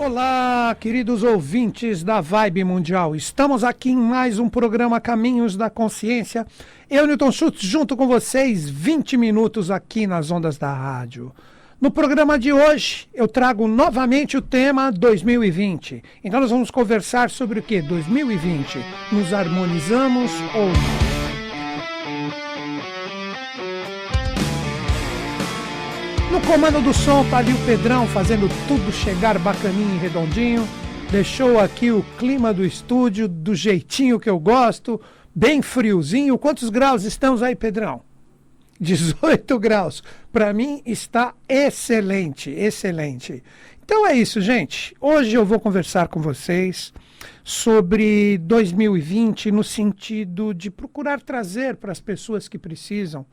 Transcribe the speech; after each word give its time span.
Olá, 0.00 0.74
queridos 0.80 1.22
ouvintes 1.22 2.02
da 2.02 2.22
Vibe 2.22 2.64
Mundial. 2.64 3.14
Estamos 3.14 3.62
aqui 3.62 3.90
em 3.90 3.96
mais 3.96 4.38
um 4.38 4.48
programa 4.48 4.98
Caminhos 4.98 5.58
da 5.58 5.68
Consciência. 5.68 6.46
Eu, 6.88 7.06
Newton 7.06 7.30
Schultz, 7.30 7.60
junto 7.60 7.94
com 7.94 8.08
vocês, 8.08 8.66
20 8.66 9.18
minutos 9.18 9.70
aqui 9.70 10.06
nas 10.06 10.30
ondas 10.30 10.56
da 10.56 10.72
rádio. 10.72 11.30
No 11.78 11.90
programa 11.90 12.38
de 12.38 12.50
hoje, 12.50 13.10
eu 13.12 13.28
trago 13.28 13.68
novamente 13.68 14.38
o 14.38 14.42
tema 14.42 14.90
2020. 14.90 16.02
Então, 16.24 16.40
nós 16.40 16.50
vamos 16.50 16.70
conversar 16.70 17.28
sobre 17.28 17.60
o 17.60 17.62
que? 17.62 17.82
2020. 17.82 18.78
Nos 19.12 19.34
harmonizamos 19.34 20.30
ou 20.54 20.68
não? 20.68 21.09
No 26.30 26.40
comando 26.42 26.80
do 26.80 26.94
som 26.94 27.28
tá 27.28 27.38
ali 27.38 27.52
o 27.52 27.66
Pedrão 27.66 28.06
fazendo 28.06 28.48
tudo 28.68 28.92
chegar 28.92 29.36
bacaninho 29.36 29.96
e 29.96 29.98
redondinho. 29.98 30.62
Deixou 31.10 31.58
aqui 31.58 31.90
o 31.90 32.04
clima 32.20 32.54
do 32.54 32.64
estúdio 32.64 33.26
do 33.26 33.52
jeitinho 33.52 34.20
que 34.20 34.30
eu 34.30 34.38
gosto, 34.38 35.00
bem 35.34 35.60
friozinho. 35.60 36.38
Quantos 36.38 36.70
graus 36.70 37.02
estamos 37.02 37.42
aí, 37.42 37.56
Pedrão? 37.56 38.02
18 38.80 39.58
graus. 39.58 40.04
Para 40.32 40.52
mim 40.52 40.80
está 40.86 41.34
excelente, 41.48 42.48
excelente. 42.50 43.42
Então 43.84 44.06
é 44.06 44.14
isso, 44.14 44.40
gente. 44.40 44.94
Hoje 45.00 45.34
eu 45.34 45.44
vou 45.44 45.58
conversar 45.58 46.06
com 46.06 46.20
vocês 46.20 46.92
sobre 47.42 48.38
2020 48.38 49.50
no 49.50 49.64
sentido 49.64 50.54
de 50.54 50.70
procurar 50.70 51.20
trazer 51.20 51.74
para 51.74 51.90
as 51.90 52.00
pessoas 52.00 52.46
que 52.46 52.56
precisam 52.56 53.26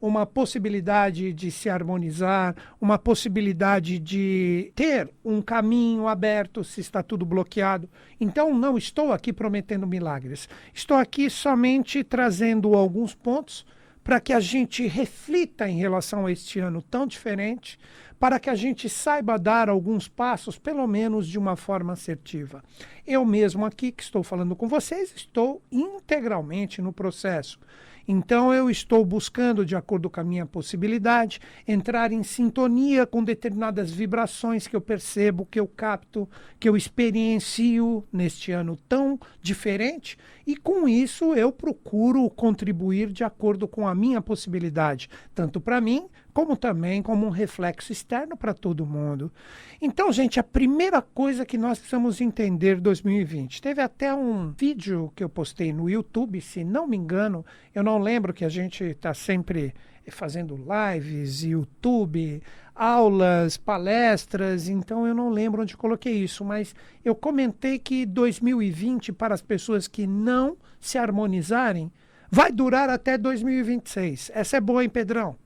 uma 0.00 0.24
possibilidade 0.24 1.32
de 1.32 1.50
se 1.50 1.68
harmonizar, 1.68 2.56
uma 2.80 2.98
possibilidade 2.98 3.98
de 3.98 4.72
ter 4.74 5.10
um 5.24 5.42
caminho 5.42 6.08
aberto 6.08 6.64
se 6.64 6.80
está 6.80 7.02
tudo 7.02 7.26
bloqueado. 7.26 7.88
Então, 8.18 8.54
não 8.54 8.78
estou 8.78 9.12
aqui 9.12 9.32
prometendo 9.32 9.86
milagres. 9.86 10.48
Estou 10.72 10.96
aqui 10.96 11.28
somente 11.28 12.02
trazendo 12.02 12.74
alguns 12.74 13.14
pontos 13.14 13.66
para 14.02 14.20
que 14.20 14.32
a 14.32 14.40
gente 14.40 14.86
reflita 14.86 15.68
em 15.68 15.78
relação 15.78 16.26
a 16.26 16.32
este 16.32 16.58
ano 16.58 16.82
tão 16.82 17.06
diferente, 17.06 17.78
para 18.18 18.38
que 18.38 18.50
a 18.50 18.54
gente 18.54 18.88
saiba 18.88 19.38
dar 19.38 19.68
alguns 19.68 20.08
passos, 20.08 20.58
pelo 20.58 20.86
menos 20.86 21.26
de 21.26 21.38
uma 21.38 21.56
forma 21.56 21.92
assertiva. 21.92 22.62
Eu 23.06 23.24
mesmo 23.24 23.64
aqui 23.64 23.90
que 23.90 24.02
estou 24.02 24.22
falando 24.22 24.54
com 24.54 24.68
vocês, 24.68 25.12
estou 25.14 25.62
integralmente 25.72 26.82
no 26.82 26.92
processo. 26.92 27.58
Então 28.06 28.52
eu 28.52 28.70
estou 28.70 29.04
buscando, 29.04 29.64
de 29.64 29.76
acordo 29.76 30.08
com 30.10 30.20
a 30.20 30.24
minha 30.24 30.46
possibilidade, 30.46 31.40
entrar 31.66 32.12
em 32.12 32.22
sintonia 32.22 33.06
com 33.06 33.22
determinadas 33.22 33.90
vibrações 33.90 34.66
que 34.66 34.74
eu 34.74 34.80
percebo, 34.80 35.46
que 35.46 35.60
eu 35.60 35.66
capto, 35.66 36.28
que 36.58 36.68
eu 36.68 36.76
experiencio 36.76 38.04
neste 38.12 38.52
ano 38.52 38.76
tão 38.88 39.18
diferente, 39.40 40.18
e 40.46 40.56
com 40.56 40.88
isso 40.88 41.34
eu 41.34 41.52
procuro 41.52 42.28
contribuir 42.30 43.12
de 43.12 43.22
acordo 43.22 43.68
com 43.68 43.86
a 43.86 43.94
minha 43.94 44.20
possibilidade, 44.20 45.08
tanto 45.34 45.60
para 45.60 45.80
mim 45.80 46.08
como 46.32 46.56
também 46.56 47.02
como 47.02 47.26
um 47.26 47.30
reflexo 47.30 47.92
externo 47.92 48.36
para 48.36 48.54
todo 48.54 48.86
mundo. 48.86 49.32
Então, 49.80 50.12
gente, 50.12 50.38
a 50.38 50.44
primeira 50.44 51.02
coisa 51.02 51.44
que 51.44 51.58
nós 51.58 51.78
precisamos 51.78 52.20
entender 52.20 52.80
2020, 52.80 53.60
teve 53.60 53.80
até 53.80 54.14
um 54.14 54.50
vídeo 54.50 55.12
que 55.14 55.24
eu 55.24 55.28
postei 55.28 55.72
no 55.72 55.88
YouTube, 55.88 56.40
se 56.40 56.64
não 56.64 56.86
me 56.86 56.96
engano, 56.96 57.44
eu 57.74 57.82
não 57.82 57.98
lembro 57.98 58.32
que 58.32 58.44
a 58.44 58.48
gente 58.48 58.84
está 58.84 59.14
sempre 59.14 59.74
fazendo 60.10 60.56
lives, 60.56 61.42
YouTube, 61.42 62.42
aulas, 62.74 63.56
palestras, 63.56 64.68
então 64.68 65.06
eu 65.06 65.14
não 65.14 65.28
lembro 65.28 65.62
onde 65.62 65.76
coloquei 65.76 66.14
isso, 66.14 66.44
mas 66.44 66.74
eu 67.04 67.14
comentei 67.14 67.78
que 67.78 68.06
2020 68.06 69.12
para 69.12 69.34
as 69.34 69.42
pessoas 69.42 69.86
que 69.86 70.06
não 70.06 70.56
se 70.80 70.96
harmonizarem 70.96 71.92
vai 72.30 72.50
durar 72.50 72.88
até 72.88 73.18
2026. 73.18 74.30
Essa 74.32 74.56
é 74.56 74.60
boa, 74.60 74.82
hein, 74.82 74.88
Pedrão? 74.88 75.36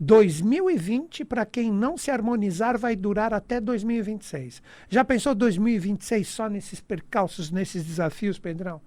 2020, 0.00 1.24
para 1.24 1.44
quem 1.44 1.72
não 1.72 1.96
se 1.96 2.10
harmonizar, 2.10 2.78
vai 2.78 2.94
durar 2.94 3.34
até 3.34 3.60
2026. 3.60 4.62
Já 4.88 5.04
pensou 5.04 5.34
2026 5.34 6.28
só 6.28 6.48
nesses 6.48 6.80
percalços, 6.80 7.50
nesses 7.50 7.84
desafios, 7.84 8.38
Pedrão? 8.38 8.80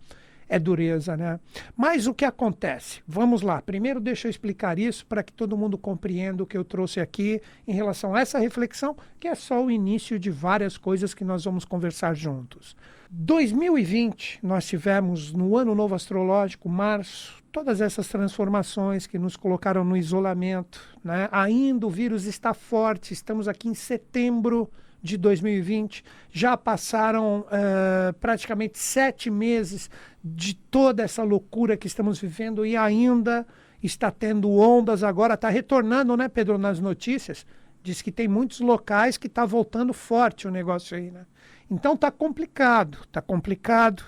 É 0.48 0.60
dureza, 0.60 1.16
né? 1.16 1.40
Mas 1.78 2.08
o 2.08 2.14
que 2.14 2.26
acontece? 2.26 3.02
Vamos 3.08 3.42
lá. 3.42 3.62
Primeiro, 3.62 4.02
deixa 4.02 4.28
eu 4.28 4.30
explicar 4.30 4.78
isso 4.78 5.06
para 5.06 5.24
que 5.24 5.32
todo 5.32 5.58
mundo 5.58 5.78
compreenda 5.78 6.44
o 6.44 6.46
que 6.46 6.58
eu 6.58 6.64
trouxe 6.66 7.00
aqui 7.00 7.42
em 7.66 7.74
relação 7.74 8.14
a 8.14 8.20
essa 8.20 8.38
reflexão, 8.38 8.96
que 9.18 9.30
é 9.30 9.36
só 9.36 9.64
o 9.64 9.72
início 9.72 10.20
de 10.20 10.30
várias 10.30 10.78
coisas 10.78 11.14
que 11.14 11.24
nós 11.24 11.46
vamos 11.46 11.64
conversar 11.64 12.14
juntos. 12.14 12.76
2020, 13.14 14.40
nós 14.42 14.66
tivemos 14.66 15.34
no 15.34 15.58
ano 15.58 15.76
novo 15.76 15.94
astrológico, 15.94 16.70
março, 16.70 17.44
todas 17.52 17.82
essas 17.82 18.08
transformações 18.08 19.06
que 19.06 19.20
nos 19.20 19.36
colocaram 19.36 19.84
no 19.84 19.98
isolamento. 19.98 20.82
Né? 21.04 21.28
Ainda 21.30 21.86
o 21.86 21.90
vírus 21.90 22.24
está 22.24 22.54
forte, 22.54 23.14
estamos 23.14 23.50
aqui 23.50 23.68
em 23.68 23.74
setembro 23.74 24.72
de 25.04 25.18
2020, 25.18 26.06
já 26.32 26.56
passaram 26.56 27.42
uh, 27.42 28.14
praticamente 28.22 28.80
sete 28.80 29.30
meses 29.30 29.90
de 30.24 30.54
toda 30.54 31.04
essa 31.04 31.22
loucura 31.22 31.76
que 31.76 31.88
estamos 31.88 32.18
vivendo 32.18 32.66
e 32.66 32.78
ainda 32.78 33.46
está 33.84 34.10
tendo 34.10 34.50
ondas 34.52 35.04
agora, 35.04 35.34
está 35.34 35.50
retornando, 35.50 36.16
né, 36.16 36.30
Pedro, 36.30 36.58
nas 36.58 36.80
notícias. 36.80 37.46
Diz 37.84 38.02
que 38.02 38.12
tem 38.12 38.28
muitos 38.28 38.62
locais 38.62 39.18
que 39.18 39.28
está 39.28 39.44
voltando 39.44 39.92
forte 39.92 40.48
o 40.48 40.52
negócio 40.52 40.96
aí, 40.96 41.12
né? 41.12 41.26
Então 41.72 41.94
está 41.94 42.12
complicado, 42.12 42.98
está 43.06 43.22
complicado. 43.22 44.04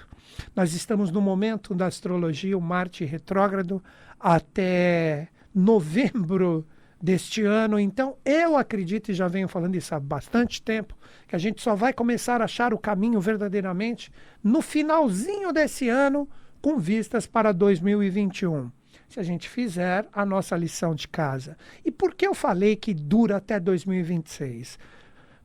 Nós 0.54 0.74
estamos 0.74 1.10
no 1.10 1.22
momento 1.22 1.74
da 1.74 1.88
astrologia, 1.88 2.58
o 2.58 2.62
Marte 2.62 3.06
retrógrado, 3.06 3.82
até 4.20 5.30
novembro 5.56 6.68
deste 7.02 7.44
ano. 7.44 7.80
Então, 7.80 8.18
eu 8.26 8.58
acredito, 8.58 9.12
e 9.12 9.14
já 9.14 9.30
venho 9.30 9.48
falando 9.48 9.76
isso 9.76 9.96
há 9.96 10.00
bastante 10.00 10.62
tempo, 10.62 10.94
que 11.26 11.38
a 11.38 11.40
gente 11.40 11.62
só 11.62 11.74
vai 11.74 11.94
começar 11.94 12.42
a 12.42 12.46
achar 12.46 12.74
o 12.74 12.78
caminho 12.78 13.22
verdadeiramente 13.22 14.12
no 14.44 14.62
finalzinho 14.62 15.54
desse 15.54 15.88
ano, 15.88 16.28
com 16.62 16.78
vistas 16.78 17.26
para 17.26 17.54
2021. 17.54 18.70
Se 19.08 19.22
a 19.22 19.24
gente 19.24 19.48
fizer 19.48 20.06
a 20.12 20.26
nossa 20.26 20.58
lição 20.58 20.94
de 20.94 21.08
casa. 21.08 21.58
E 21.86 21.92
por 21.92 22.14
que 22.14 22.28
eu 22.28 22.34
falei 22.34 22.76
que 22.76 22.94
dura 22.94 23.38
até 23.38 23.58
2026? 23.58 24.78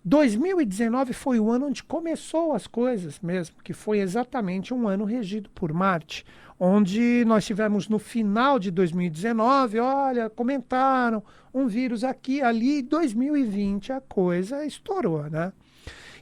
2019 0.08 1.12
foi 1.12 1.38
o 1.38 1.50
ano 1.50 1.66
onde 1.66 1.84
começou 1.84 2.54
as 2.54 2.66
coisas 2.66 3.20
mesmo, 3.20 3.56
que 3.62 3.74
foi 3.74 3.98
exatamente 3.98 4.72
um 4.72 4.88
ano 4.88 5.04
regido 5.04 5.50
por 5.50 5.70
Marte, 5.70 6.24
onde 6.58 7.24
nós 7.26 7.44
tivemos 7.44 7.88
no 7.88 7.98
final 7.98 8.58
de 8.58 8.70
2019, 8.70 9.78
olha, 9.78 10.30
comentaram 10.30 11.22
um 11.52 11.66
vírus 11.66 12.04
aqui, 12.04 12.40
ali, 12.40 12.80
2020 12.80 13.92
a 13.92 14.00
coisa 14.00 14.64
estourou, 14.64 15.24
né? 15.24 15.52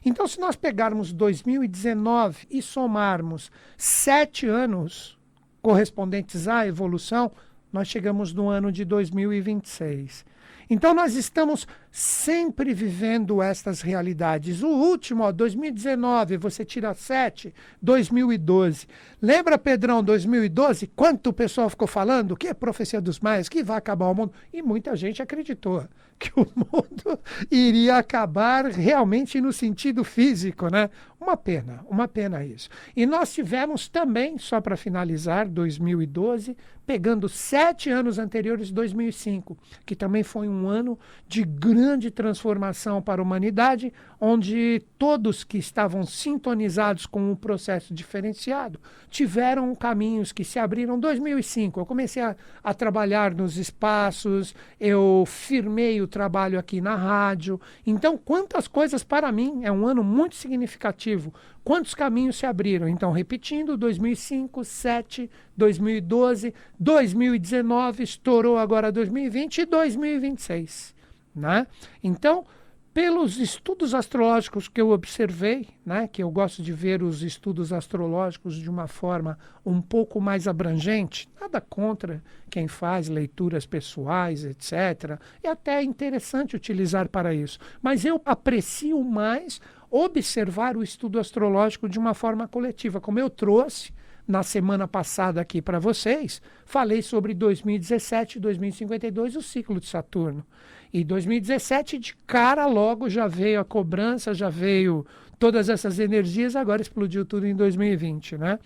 Então, 0.03 0.27
se 0.27 0.37
nós 0.37 0.57
pegarmos 0.57 1.13
2019 1.13 2.45
e 2.51 2.61
somarmos 2.61 3.49
sete 3.77 4.47
anos 4.47 5.17
correspondentes 5.61 6.47
à 6.47 6.67
evolução, 6.67 7.31
nós 7.71 7.87
chegamos 7.87 8.33
no 8.33 8.49
ano 8.49 8.69
de 8.69 8.83
2026. 8.83 10.25
Então, 10.69 10.93
nós 10.93 11.15
estamos 11.15 11.65
sempre 11.97 12.75
vivendo 12.75 13.41
estas 13.41 13.81
realidades. 13.81 14.61
O 14.61 14.67
último, 14.67 15.23
ó, 15.23 15.31
2019, 15.31 16.37
você 16.37 16.63
tira 16.63 16.93
7, 16.93 17.51
2012. 17.81 18.85
Lembra, 19.19 19.57
Pedrão, 19.57 20.03
2012? 20.03 20.85
Quanto 20.95 21.31
o 21.31 21.33
pessoal 21.33 21.71
ficou 21.71 21.87
falando? 21.87 22.37
Que 22.37 22.49
é 22.49 22.53
profecia 22.53 23.01
dos 23.01 23.19
mais, 23.19 23.49
que 23.49 23.63
vai 23.63 23.77
acabar 23.77 24.09
o 24.09 24.13
mundo. 24.13 24.31
E 24.53 24.61
muita 24.61 24.95
gente 24.95 25.23
acreditou 25.23 25.87
que 26.19 26.31
o 26.35 26.45
mundo 26.55 27.19
iria 27.49 27.97
acabar 27.97 28.65
realmente 28.65 29.41
no 29.41 29.51
sentido 29.51 30.03
físico, 30.03 30.67
né? 30.69 30.91
Uma 31.19 31.35
pena, 31.35 31.83
uma 31.89 32.07
pena 32.07 32.45
isso. 32.45 32.69
E 32.95 33.07
nós 33.07 33.33
tivemos 33.33 33.87
também, 33.87 34.37
só 34.37 34.61
para 34.61 34.77
finalizar, 34.77 35.47
2012, 35.47 36.55
pegando 36.85 37.27
sete 37.27 37.89
anos 37.89 38.17
anteriores, 38.17 38.71
2005, 38.71 39.57
que 39.85 39.95
também 39.95 40.23
foi 40.23 40.47
um 40.47 40.67
ano 40.67 40.97
de 41.27 41.43
grande 41.43 41.86
transformação 42.11 43.01
para 43.01 43.21
a 43.21 43.23
humanidade, 43.23 43.93
onde 44.19 44.81
todos 44.97 45.43
que 45.43 45.57
estavam 45.57 46.03
sintonizados 46.03 47.05
com 47.05 47.31
um 47.31 47.35
processo 47.35 47.93
diferenciado 47.93 48.79
tiveram 49.09 49.73
caminhos 49.75 50.31
que 50.31 50.43
se 50.43 50.59
abriram. 50.59 50.99
2005, 50.99 51.79
eu 51.79 51.85
comecei 51.85 52.21
a, 52.21 52.35
a 52.63 52.73
trabalhar 52.73 53.33
nos 53.33 53.57
espaços, 53.57 54.53
eu 54.79 55.23
firmei 55.25 56.01
o 56.01 56.07
trabalho 56.07 56.59
aqui 56.59 56.81
na 56.81 56.95
rádio. 56.95 57.61
Então, 57.85 58.17
quantas 58.17 58.67
coisas 58.67 59.03
para 59.03 59.31
mim 59.31 59.61
é 59.63 59.71
um 59.71 59.87
ano 59.87 60.03
muito 60.03 60.35
significativo. 60.35 61.33
Quantos 61.63 61.93
caminhos 61.93 62.37
se 62.37 62.45
abriram? 62.45 62.87
Então, 62.87 63.11
repetindo, 63.11 63.77
2005, 63.77 64.63
7, 64.63 65.29
2012, 65.55 66.53
2019, 66.79 68.03
estourou 68.03 68.57
agora 68.57 68.91
2020 68.91 69.59
e 69.59 69.65
2026. 69.65 70.96
Né? 71.37 71.67
Então, 72.03 72.45
pelos 72.97 73.37
estudos 73.37 73.93
astrológicos 73.93 74.67
que 74.67 74.81
eu 74.81 74.89
observei, 74.89 75.67
né, 75.85 76.07
que 76.07 76.23
eu 76.23 76.31
gosto 76.31 76.63
de 76.63 76.73
ver 76.73 77.03
os 77.03 77.21
estudos 77.21 77.71
astrológicos 77.71 78.55
de 78.55 78.67
uma 78.67 78.87
forma 78.87 79.37
um 79.63 79.79
pouco 79.79 80.19
mais 80.19 80.47
abrangente, 80.47 81.29
nada 81.39 81.61
contra 81.61 82.23
quem 82.49 82.67
faz 82.67 83.07
leituras 83.07 83.67
pessoais, 83.67 84.43
etc. 84.43 85.21
É 85.43 85.49
até 85.49 85.83
interessante 85.83 86.55
utilizar 86.55 87.07
para 87.07 87.35
isso, 87.35 87.59
mas 87.83 88.03
eu 88.03 88.19
aprecio 88.25 89.03
mais 89.03 89.61
observar 89.91 90.75
o 90.75 90.81
estudo 90.81 91.19
astrológico 91.19 91.87
de 91.87 91.99
uma 91.99 92.15
forma 92.15 92.47
coletiva, 92.47 92.99
como 92.99 93.19
eu 93.19 93.29
trouxe 93.29 93.93
na 94.27 94.41
semana 94.41 94.87
passada 94.87 95.39
aqui 95.39 95.61
para 95.61 95.79
vocês, 95.79 96.41
falei 96.65 97.03
sobre 97.03 97.35
2017 97.35 98.39
e 98.39 98.41
2052, 98.41 99.35
o 99.35 99.41
ciclo 99.43 99.79
de 99.79 99.85
Saturno. 99.85 100.43
E 100.93 101.03
2017, 101.03 101.97
de 101.97 102.15
cara 102.25 102.65
logo, 102.65 103.09
já 103.09 103.27
veio 103.27 103.59
a 103.59 103.65
cobrança, 103.65 104.33
já 104.33 104.49
veio 104.49 105.05
todas 105.37 105.69
essas 105.69 105.99
energias, 105.99 106.55
agora 106.55 106.81
explodiu 106.81 107.25
tudo 107.25 107.45
em 107.45 107.55
2020, 107.55 108.37
né? 108.37 108.59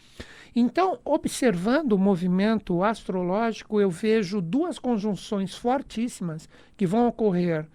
Então, 0.56 1.00
observando 1.06 1.94
o 1.94 1.98
movimento 1.98 2.84
astrológico, 2.84 3.80
eu 3.80 3.90
vejo 3.90 4.42
duas 4.42 4.78
conjunções 4.78 5.56
fortíssimas 5.56 6.50
que 6.76 6.86
vão 6.86 7.08
ocorrer 7.08 7.66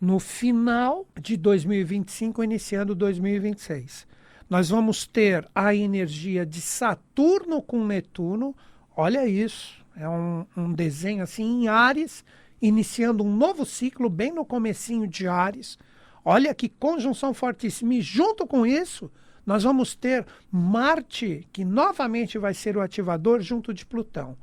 no 0.00 0.18
final 0.18 1.06
de 1.20 1.36
2025, 1.36 2.44
iniciando 2.44 2.94
2026. 2.94 4.06
Nós 4.48 4.68
vamos 4.68 5.06
ter 5.06 5.48
a 5.54 5.74
energia 5.74 6.44
de 6.44 6.60
Saturno 6.60 7.60
com 7.62 7.84
Netuno. 7.84 8.54
Olha 8.96 9.26
isso, 9.26 9.84
é 9.96 10.08
um, 10.08 10.46
um 10.56 10.72
desenho 10.72 11.22
assim 11.22 11.62
em 11.62 11.68
Ares 11.68 12.24
iniciando 12.60 13.24
um 13.24 13.34
novo 13.34 13.64
ciclo 13.64 14.08
bem 14.08 14.32
no 14.32 14.44
comecinho 14.44 15.06
de 15.06 15.26
Ares. 15.28 15.78
Olha 16.24 16.54
que 16.54 16.68
conjunção 16.68 17.32
fortíssima. 17.32 17.94
E 17.94 18.02
junto 18.02 18.46
com 18.46 18.66
isso, 18.66 19.10
nós 19.46 19.62
vamos 19.62 19.94
ter 19.94 20.26
Marte, 20.50 21.48
que 21.52 21.64
novamente 21.64 22.36
vai 22.38 22.52
ser 22.52 22.76
o 22.76 22.80
ativador 22.80 23.40
junto 23.40 23.72
de 23.72 23.86
Plutão. 23.86 24.36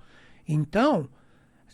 Então, 0.48 1.08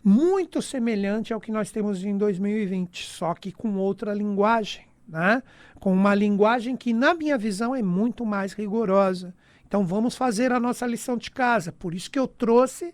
muito 0.03 0.61
semelhante 0.61 1.31
ao 1.31 1.39
que 1.39 1.51
nós 1.51 1.71
temos 1.71 2.03
em 2.03 2.17
2020, 2.17 3.05
só 3.05 3.33
que 3.33 3.51
com 3.51 3.77
outra 3.77 4.13
linguagem, 4.13 4.85
né? 5.07 5.43
Com 5.79 5.93
uma 5.93 6.15
linguagem 6.15 6.75
que 6.75 6.93
na 6.93 7.13
minha 7.13 7.37
visão 7.37 7.75
é 7.75 7.81
muito 7.81 8.25
mais 8.25 8.53
rigorosa. 8.53 9.33
Então 9.67 9.85
vamos 9.85 10.15
fazer 10.15 10.51
a 10.51 10.59
nossa 10.59 10.85
lição 10.85 11.15
de 11.15 11.31
casa. 11.31 11.71
Por 11.71 11.93
isso 11.93 12.09
que 12.09 12.19
eu 12.19 12.27
trouxe 12.27 12.93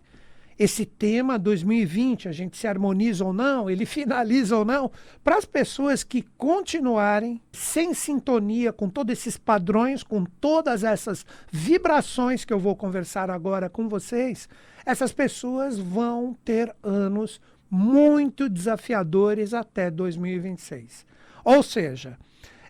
esse 0.58 0.86
tema 0.86 1.38
2020, 1.38 2.28
a 2.28 2.32
gente 2.32 2.58
se 2.58 2.68
harmoniza 2.68 3.24
ou 3.24 3.34
não, 3.34 3.70
ele 3.70 3.86
finaliza 3.88 4.58
ou 4.58 4.66
não, 4.66 4.92
para 5.24 5.38
as 5.38 5.46
pessoas 5.46 6.04
que 6.04 6.24
continuarem 6.38 7.42
sem 7.52 7.94
sintonia 7.94 8.74
com 8.74 8.90
todos 8.90 9.12
esses 9.12 9.38
padrões, 9.38 10.04
com 10.04 10.24
todas 10.24 10.84
essas 10.84 11.26
vibrações 11.52 12.44
que 12.44 12.54
eu 12.54 12.60
vou 12.60 12.76
conversar 12.76 13.30
agora 13.30 13.70
com 13.70 13.88
vocês, 13.88 14.50
essas 14.86 15.12
pessoas 15.12 15.78
vão 15.78 16.36
ter 16.46 16.74
anos 16.82 17.40
muito 17.70 18.48
desafiadores 18.48 19.54
até 19.54 19.92
2026. 19.92 21.06
Ou 21.44 21.62
seja, 21.62 22.18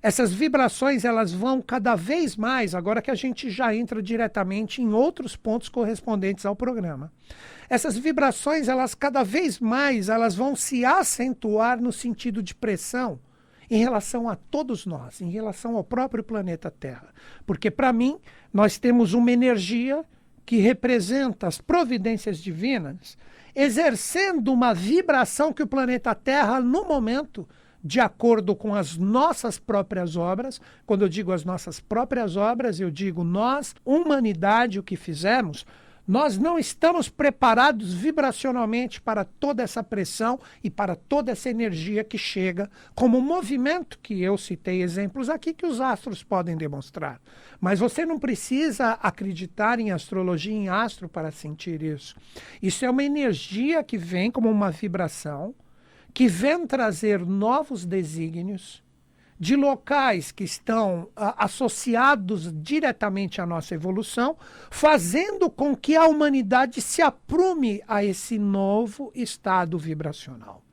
essas 0.01 0.33
vibrações 0.33 1.03
elas 1.05 1.31
vão 1.33 1.61
cada 1.61 1.95
vez 1.95 2.35
mais, 2.35 2.75
agora 2.75 3.01
que 3.01 3.11
a 3.11 3.15
gente 3.15 3.49
já 3.49 3.75
entra 3.75 4.01
diretamente 4.01 4.81
em 4.81 4.93
outros 4.93 5.35
pontos 5.35 5.69
correspondentes 5.69 6.45
ao 6.45 6.55
programa. 6.55 7.11
Essas 7.69 7.97
vibrações, 7.97 8.67
elas 8.67 8.95
cada 8.95 9.23
vez 9.23 9.59
mais, 9.59 10.09
elas 10.09 10.35
vão 10.35 10.55
se 10.55 10.85
acentuar 10.85 11.81
no 11.81 11.91
sentido 11.91 12.41
de 12.41 12.55
pressão 12.55 13.19
em 13.69 13.79
relação 13.79 14.29
a 14.29 14.35
todos 14.35 14.85
nós, 14.85 15.21
em 15.21 15.29
relação 15.29 15.75
ao 15.75 15.83
próprio 15.83 16.23
planeta 16.23 16.71
Terra. 16.71 17.09
Porque 17.45 17.69
para 17.69 17.91
mim, 17.91 18.17
nós 18.53 18.77
temos 18.77 19.13
uma 19.13 19.31
energia 19.31 20.05
que 20.45 20.57
representa 20.57 21.47
as 21.47 21.59
providências 21.59 22.37
divinas, 22.37 23.17
exercendo 23.53 24.53
uma 24.53 24.73
vibração 24.73 25.51
que 25.51 25.61
o 25.61 25.67
planeta 25.67 26.15
Terra 26.15 26.61
no 26.61 26.85
momento 26.85 27.47
de 27.83 27.99
acordo 27.99 28.55
com 28.55 28.73
as 28.73 28.97
nossas 28.97 29.59
próprias 29.59 30.15
obras. 30.15 30.61
Quando 30.85 31.01
eu 31.01 31.09
digo 31.09 31.31
as 31.31 31.43
nossas 31.43 31.79
próprias 31.79 32.37
obras, 32.37 32.79
eu 32.79 32.89
digo 32.89 33.23
nós, 33.23 33.75
humanidade, 33.83 34.79
o 34.79 34.83
que 34.83 34.95
fizemos. 34.95 35.65
Nós 36.07 36.37
não 36.37 36.57
estamos 36.57 37.09
preparados 37.09 37.93
vibracionalmente 37.93 39.01
para 39.01 39.25
toda 39.25 39.61
essa 39.61 39.83
pressão 39.83 40.39
e 40.63 40.69
para 40.69 40.95
toda 40.95 41.33
essa 41.33 41.49
energia 41.49 42.01
que 42.03 42.17
chega, 42.17 42.69
como 42.95 43.17
um 43.17 43.21
movimento 43.21 43.99
que 43.99 44.21
eu 44.21 44.37
citei 44.37 44.81
exemplos 44.81 45.29
aqui 45.29 45.53
que 45.53 45.65
os 45.65 45.81
astros 45.81 46.23
podem 46.23 46.55
demonstrar. 46.55 47.19
Mas 47.59 47.79
você 47.79 48.05
não 48.05 48.17
precisa 48.17 48.91
acreditar 48.93 49.79
em 49.79 49.91
astrologia, 49.91 50.53
em 50.53 50.69
astro, 50.69 51.09
para 51.09 51.29
sentir 51.29 51.83
isso. 51.83 52.15
Isso 52.61 52.85
é 52.85 52.89
uma 52.89 53.03
energia 53.03 53.83
que 53.83 53.97
vem 53.97 54.31
como 54.31 54.49
uma 54.49 54.71
vibração 54.71 55.53
que 56.13 56.27
vem 56.27 56.65
trazer 56.65 57.23
novos 57.23 57.85
desígnios 57.85 58.81
de 59.39 59.55
locais 59.55 60.31
que 60.31 60.43
estão 60.43 61.09
a, 61.15 61.45
associados 61.45 62.51
diretamente 62.61 63.39
à 63.39 63.45
nossa 63.45 63.75
evolução, 63.75 64.37
fazendo 64.69 65.49
com 65.49 65.75
que 65.75 65.95
a 65.95 66.07
humanidade 66.07 66.81
se 66.81 67.01
aprume 67.01 67.81
a 67.87 68.03
esse 68.03 68.39
novo 68.39 69.11
estado 69.13 69.77
vibracional. 69.77 70.63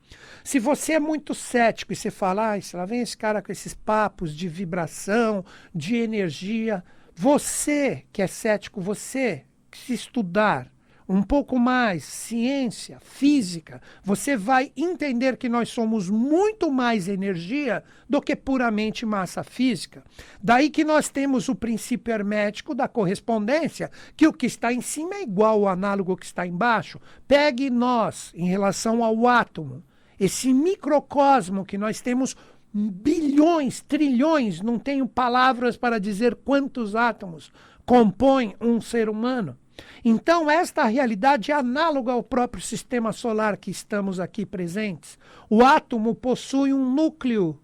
Se 0.42 0.58
você 0.58 0.94
é 0.94 1.00
muito 1.00 1.34
cético 1.34 1.92
e 1.92 1.96
você 1.96 2.10
fala, 2.10 2.54
ah, 2.54 2.60
lá 2.74 2.84
vem 2.84 3.00
esse 3.00 3.16
cara 3.16 3.40
com 3.40 3.50
esses 3.50 3.72
papos 3.72 4.36
de 4.36 4.46
vibração, 4.46 5.44
de 5.74 5.96
energia, 5.96 6.84
você 7.14 8.04
que 8.12 8.20
é 8.20 8.26
cético, 8.26 8.80
você 8.80 9.44
se 9.72 9.94
estudar 9.94 10.73
um 11.08 11.22
pouco 11.22 11.58
mais 11.58 12.04
ciência, 12.04 12.98
física, 13.00 13.80
você 14.02 14.36
vai 14.36 14.72
entender 14.76 15.36
que 15.36 15.48
nós 15.48 15.68
somos 15.68 16.08
muito 16.08 16.70
mais 16.70 17.08
energia 17.08 17.84
do 18.08 18.22
que 18.22 18.34
puramente 18.34 19.04
massa 19.04 19.44
física. 19.44 20.02
Daí 20.42 20.70
que 20.70 20.84
nós 20.84 21.08
temos 21.08 21.48
o 21.48 21.54
princípio 21.54 22.12
hermético 22.12 22.74
da 22.74 22.88
correspondência, 22.88 23.90
que 24.16 24.26
o 24.26 24.32
que 24.32 24.46
está 24.46 24.72
em 24.72 24.80
cima 24.80 25.16
é 25.16 25.22
igual 25.22 25.60
ao 25.60 25.68
análogo 25.68 26.16
que 26.16 26.26
está 26.26 26.46
embaixo. 26.46 26.98
Pegue 27.28 27.68
nós, 27.68 28.32
em 28.34 28.46
relação 28.46 29.04
ao 29.04 29.26
átomo, 29.26 29.82
esse 30.18 30.54
microcosmo 30.54 31.64
que 31.64 31.76
nós 31.76 32.00
temos 32.00 32.34
bilhões, 32.72 33.82
trilhões, 33.82 34.60
não 34.60 34.78
tenho 34.78 35.06
palavras 35.06 35.76
para 35.76 36.00
dizer 36.00 36.34
quantos 36.34 36.96
átomos 36.96 37.52
compõem 37.84 38.56
um 38.60 38.80
ser 38.80 39.08
humano. 39.08 39.56
Então, 40.04 40.50
esta 40.50 40.84
realidade 40.84 41.50
é 41.50 41.54
análoga 41.54 42.12
ao 42.12 42.22
próprio 42.22 42.62
sistema 42.62 43.12
solar 43.12 43.56
que 43.56 43.70
estamos 43.70 44.20
aqui 44.20 44.44
presentes. 44.44 45.18
O 45.48 45.64
átomo 45.64 46.14
possui 46.14 46.72
um 46.72 46.94
núcleo 46.94 47.58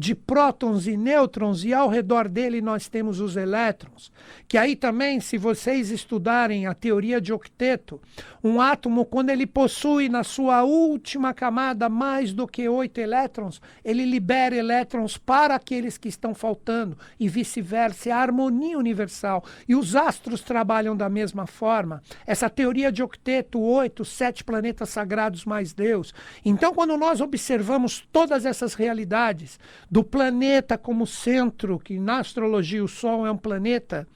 de 0.00 0.14
prótons 0.14 0.86
e 0.86 0.96
nêutrons, 0.96 1.62
e 1.62 1.74
ao 1.74 1.86
redor 1.86 2.26
dele 2.26 2.62
nós 2.62 2.88
temos 2.88 3.20
os 3.20 3.36
elétrons. 3.36 4.10
Que 4.48 4.56
aí 4.56 4.74
também, 4.74 5.20
se 5.20 5.36
vocês 5.36 5.90
estudarem 5.90 6.66
a 6.66 6.72
teoria 6.72 7.20
de 7.20 7.34
octeto, 7.34 8.00
um 8.42 8.62
átomo, 8.62 9.04
quando 9.04 9.28
ele 9.28 9.46
possui 9.46 10.08
na 10.08 10.24
sua 10.24 10.62
última 10.64 11.34
camada 11.34 11.90
mais 11.90 12.32
do 12.32 12.48
que 12.48 12.66
oito 12.66 12.96
elétrons, 12.96 13.60
ele 13.84 14.06
libera 14.06 14.56
elétrons 14.56 15.18
para 15.18 15.54
aqueles 15.54 15.98
que 15.98 16.08
estão 16.08 16.34
faltando, 16.34 16.96
e 17.18 17.28
vice-versa. 17.28 18.08
É 18.08 18.12
a 18.12 18.22
harmonia 18.22 18.78
universal. 18.78 19.44
E 19.68 19.76
os 19.76 19.94
astros 19.94 20.40
trabalham 20.40 20.96
da 20.96 21.10
mesma 21.10 21.46
forma. 21.46 22.02
Essa 22.26 22.48
teoria 22.48 22.90
de 22.90 23.02
octeto, 23.02 23.60
oito, 23.60 24.02
sete 24.02 24.42
planetas 24.42 24.88
sagrados 24.88 25.44
mais 25.44 25.74
Deus. 25.74 26.14
Então, 26.42 26.72
quando 26.72 26.96
nós 26.96 27.20
observamos 27.20 28.02
todas 28.10 28.46
essas 28.46 28.72
realidades, 28.72 29.60
do 29.90 30.04
planeta 30.04 30.78
como 30.78 31.06
centro, 31.06 31.78
que 31.78 31.98
na 31.98 32.20
astrologia 32.20 32.84
o 32.84 32.88
Sol 32.88 33.26
é 33.26 33.30
um 33.30 33.36
planeta, 33.36 34.06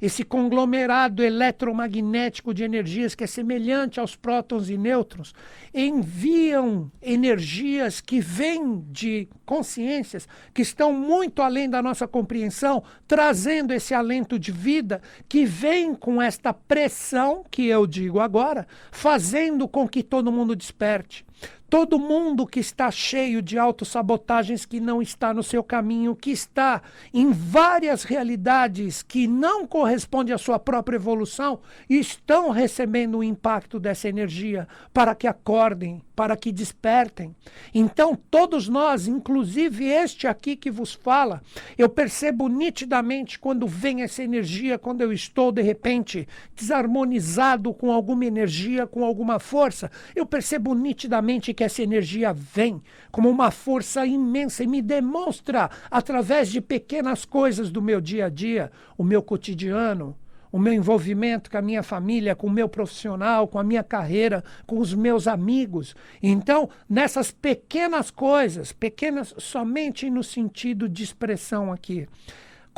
esse 0.00 0.24
conglomerado 0.24 1.22
eletromagnético 1.22 2.54
de 2.54 2.64
energias 2.64 3.14
que 3.14 3.24
é 3.24 3.26
semelhante 3.26 4.00
aos 4.00 4.16
prótons 4.16 4.70
e 4.70 4.78
nêutrons, 4.78 5.34
enviam 5.74 6.90
energias 7.02 8.00
que 8.00 8.18
vêm 8.18 8.82
de 8.90 9.28
consciências 9.44 10.26
que 10.54 10.62
estão 10.62 10.92
muito 10.92 11.42
além 11.42 11.68
da 11.68 11.82
nossa 11.82 12.08
compreensão, 12.08 12.82
trazendo 13.06 13.74
esse 13.74 13.92
alento 13.92 14.38
de 14.38 14.50
vida 14.50 15.02
que 15.28 15.44
vem 15.44 15.94
com 15.94 16.20
esta 16.20 16.52
pressão 16.54 17.44
que 17.50 17.66
eu 17.66 17.86
digo 17.86 18.20
agora, 18.20 18.66
fazendo 18.90 19.68
com 19.68 19.86
que 19.86 20.02
todo 20.02 20.32
mundo 20.32 20.56
desperte. 20.56 21.26
Todo 21.70 22.00
mundo 22.00 22.48
que 22.48 22.58
está 22.58 22.90
cheio 22.90 23.40
de 23.40 23.56
autossabotagens 23.56 24.66
que 24.66 24.80
não 24.80 25.00
está 25.00 25.32
no 25.32 25.40
seu 25.40 25.62
caminho, 25.62 26.16
que 26.16 26.32
está 26.32 26.82
em 27.14 27.30
várias 27.30 28.02
realidades 28.02 29.04
que 29.04 29.28
não 29.28 29.64
correspondem 29.64 30.34
à 30.34 30.38
sua 30.38 30.58
própria 30.58 30.96
evolução, 30.96 31.60
estão 31.88 32.50
recebendo 32.50 33.18
o 33.18 33.24
impacto 33.24 33.78
dessa 33.78 34.08
energia 34.08 34.66
para 34.92 35.14
que 35.14 35.28
acordem, 35.28 36.02
para 36.16 36.36
que 36.36 36.50
despertem. 36.50 37.36
Então, 37.72 38.18
todos 38.30 38.66
nós, 38.66 39.06
inclusive 39.06 39.86
este 39.86 40.26
aqui 40.26 40.56
que 40.56 40.72
vos 40.72 40.92
fala, 40.92 41.40
eu 41.78 41.88
percebo 41.88 42.48
nitidamente 42.48 43.38
quando 43.38 43.68
vem 43.68 44.02
essa 44.02 44.24
energia, 44.24 44.76
quando 44.76 45.02
eu 45.02 45.12
estou 45.12 45.52
de 45.52 45.62
repente 45.62 46.26
desarmonizado 46.56 47.72
com 47.72 47.92
alguma 47.92 48.24
energia, 48.24 48.88
com 48.88 49.04
alguma 49.04 49.38
força, 49.38 49.88
eu 50.16 50.26
percebo 50.26 50.74
nitidamente 50.74 51.54
que 51.60 51.64
essa 51.64 51.82
energia 51.82 52.32
vem 52.32 52.82
como 53.12 53.28
uma 53.28 53.50
força 53.50 54.06
imensa 54.06 54.64
e 54.64 54.66
me 54.66 54.80
demonstra, 54.80 55.68
através 55.90 56.50
de 56.50 56.58
pequenas 56.58 57.26
coisas 57.26 57.70
do 57.70 57.82
meu 57.82 58.00
dia 58.00 58.24
a 58.24 58.28
dia, 58.30 58.72
o 58.96 59.04
meu 59.04 59.22
cotidiano, 59.22 60.16
o 60.50 60.58
meu 60.58 60.72
envolvimento 60.72 61.50
com 61.50 61.58
a 61.58 61.62
minha 61.62 61.82
família, 61.82 62.34
com 62.34 62.46
o 62.46 62.50
meu 62.50 62.66
profissional, 62.66 63.46
com 63.46 63.58
a 63.58 63.62
minha 63.62 63.84
carreira, 63.84 64.42
com 64.66 64.78
os 64.78 64.94
meus 64.94 65.28
amigos. 65.28 65.94
Então, 66.22 66.70
nessas 66.88 67.30
pequenas 67.30 68.10
coisas, 68.10 68.72
pequenas 68.72 69.34
somente 69.36 70.08
no 70.08 70.24
sentido 70.24 70.88
de 70.88 71.04
expressão 71.04 71.70
aqui, 71.70 72.08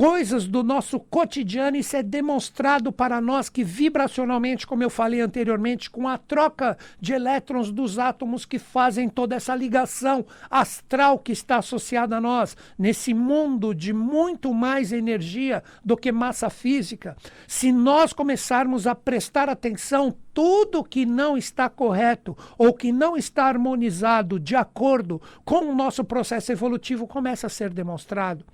coisas 0.02 0.48
do 0.48 0.64
nosso 0.64 0.98
cotidiano, 0.98 1.76
isso 1.76 1.96
é 1.96 2.02
demonstrado 2.02 2.90
para 2.90 3.20
nós 3.20 3.48
que 3.48 3.62
vibracionalmente, 3.62 4.66
como 4.66 4.82
eu 4.82 4.90
falei 4.90 5.20
anteriormente, 5.20 5.88
com 5.88 6.08
a 6.08 6.18
troca 6.18 6.76
de 7.00 7.12
elétrons 7.12 7.70
dos 7.70 8.00
átomos 8.00 8.44
que 8.44 8.58
fazem 8.58 9.08
toda 9.08 9.36
essa 9.36 9.54
ligação 9.54 10.26
astral 10.50 11.20
que 11.20 11.30
está 11.30 11.58
associada 11.58 12.16
a 12.16 12.20
nós, 12.20 12.56
nesse 12.76 13.14
mundo 13.14 13.72
de 13.72 13.92
muito 13.92 14.52
mais 14.52 14.92
energia 14.92 15.62
do 15.84 15.96
que 15.96 16.10
massa 16.10 16.50
física, 16.50 17.16
se 17.46 17.70
nós 17.70 18.12
começarmos 18.12 18.88
a 18.88 18.96
prestar 18.96 19.48
atenção, 19.48 20.12
tudo 20.34 20.82
que 20.82 21.06
não 21.06 21.38
está 21.38 21.68
correto 21.68 22.36
ou 22.58 22.74
que 22.74 22.90
não 22.90 23.16
está 23.16 23.44
harmonizado 23.44 24.40
de 24.40 24.56
acordo 24.56 25.22
com 25.44 25.70
o 25.70 25.74
nosso 25.76 26.02
processo 26.02 26.50
evolutivo 26.50 27.06
começa 27.06 27.46
a 27.46 27.50
ser 27.50 27.70
demonstrado. 27.70 28.44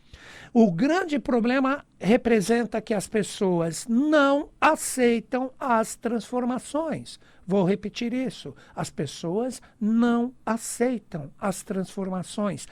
O 0.52 0.72
grande 0.72 1.18
problema 1.18 1.84
representa 1.98 2.80
que 2.80 2.94
as 2.94 3.06
pessoas 3.06 3.86
não 3.88 4.48
aceitam 4.60 5.50
as 5.58 5.94
transformações. 5.94 7.18
Vou 7.46 7.64
repetir 7.64 8.12
isso. 8.12 8.54
As 8.74 8.90
pessoas 8.90 9.60
não 9.80 10.32
aceitam 10.44 11.30
as 11.38 11.62
transformações. 11.62 12.66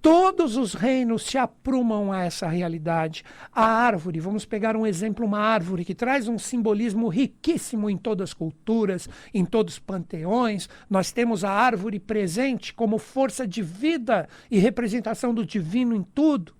Todos 0.00 0.56
os 0.56 0.72
reinos 0.72 1.24
se 1.24 1.36
aprumam 1.36 2.12
a 2.12 2.22
essa 2.22 2.46
realidade. 2.46 3.24
A 3.52 3.64
árvore, 3.64 4.20
vamos 4.20 4.44
pegar 4.44 4.76
um 4.76 4.86
exemplo, 4.86 5.26
uma 5.26 5.40
árvore 5.40 5.84
que 5.84 5.96
traz 5.96 6.28
um 6.28 6.38
simbolismo 6.38 7.08
riquíssimo 7.08 7.90
em 7.90 7.96
todas 7.96 8.30
as 8.30 8.34
culturas, 8.34 9.08
em 9.34 9.44
todos 9.44 9.74
os 9.74 9.80
panteões. 9.80 10.68
Nós 10.88 11.10
temos 11.10 11.42
a 11.42 11.50
árvore 11.50 11.98
presente 11.98 12.72
como 12.72 12.98
força 12.98 13.44
de 13.44 13.62
vida 13.62 14.28
e 14.48 14.60
representação 14.60 15.34
do 15.34 15.44
divino 15.44 15.96
em 15.96 16.04
tudo. 16.04 16.54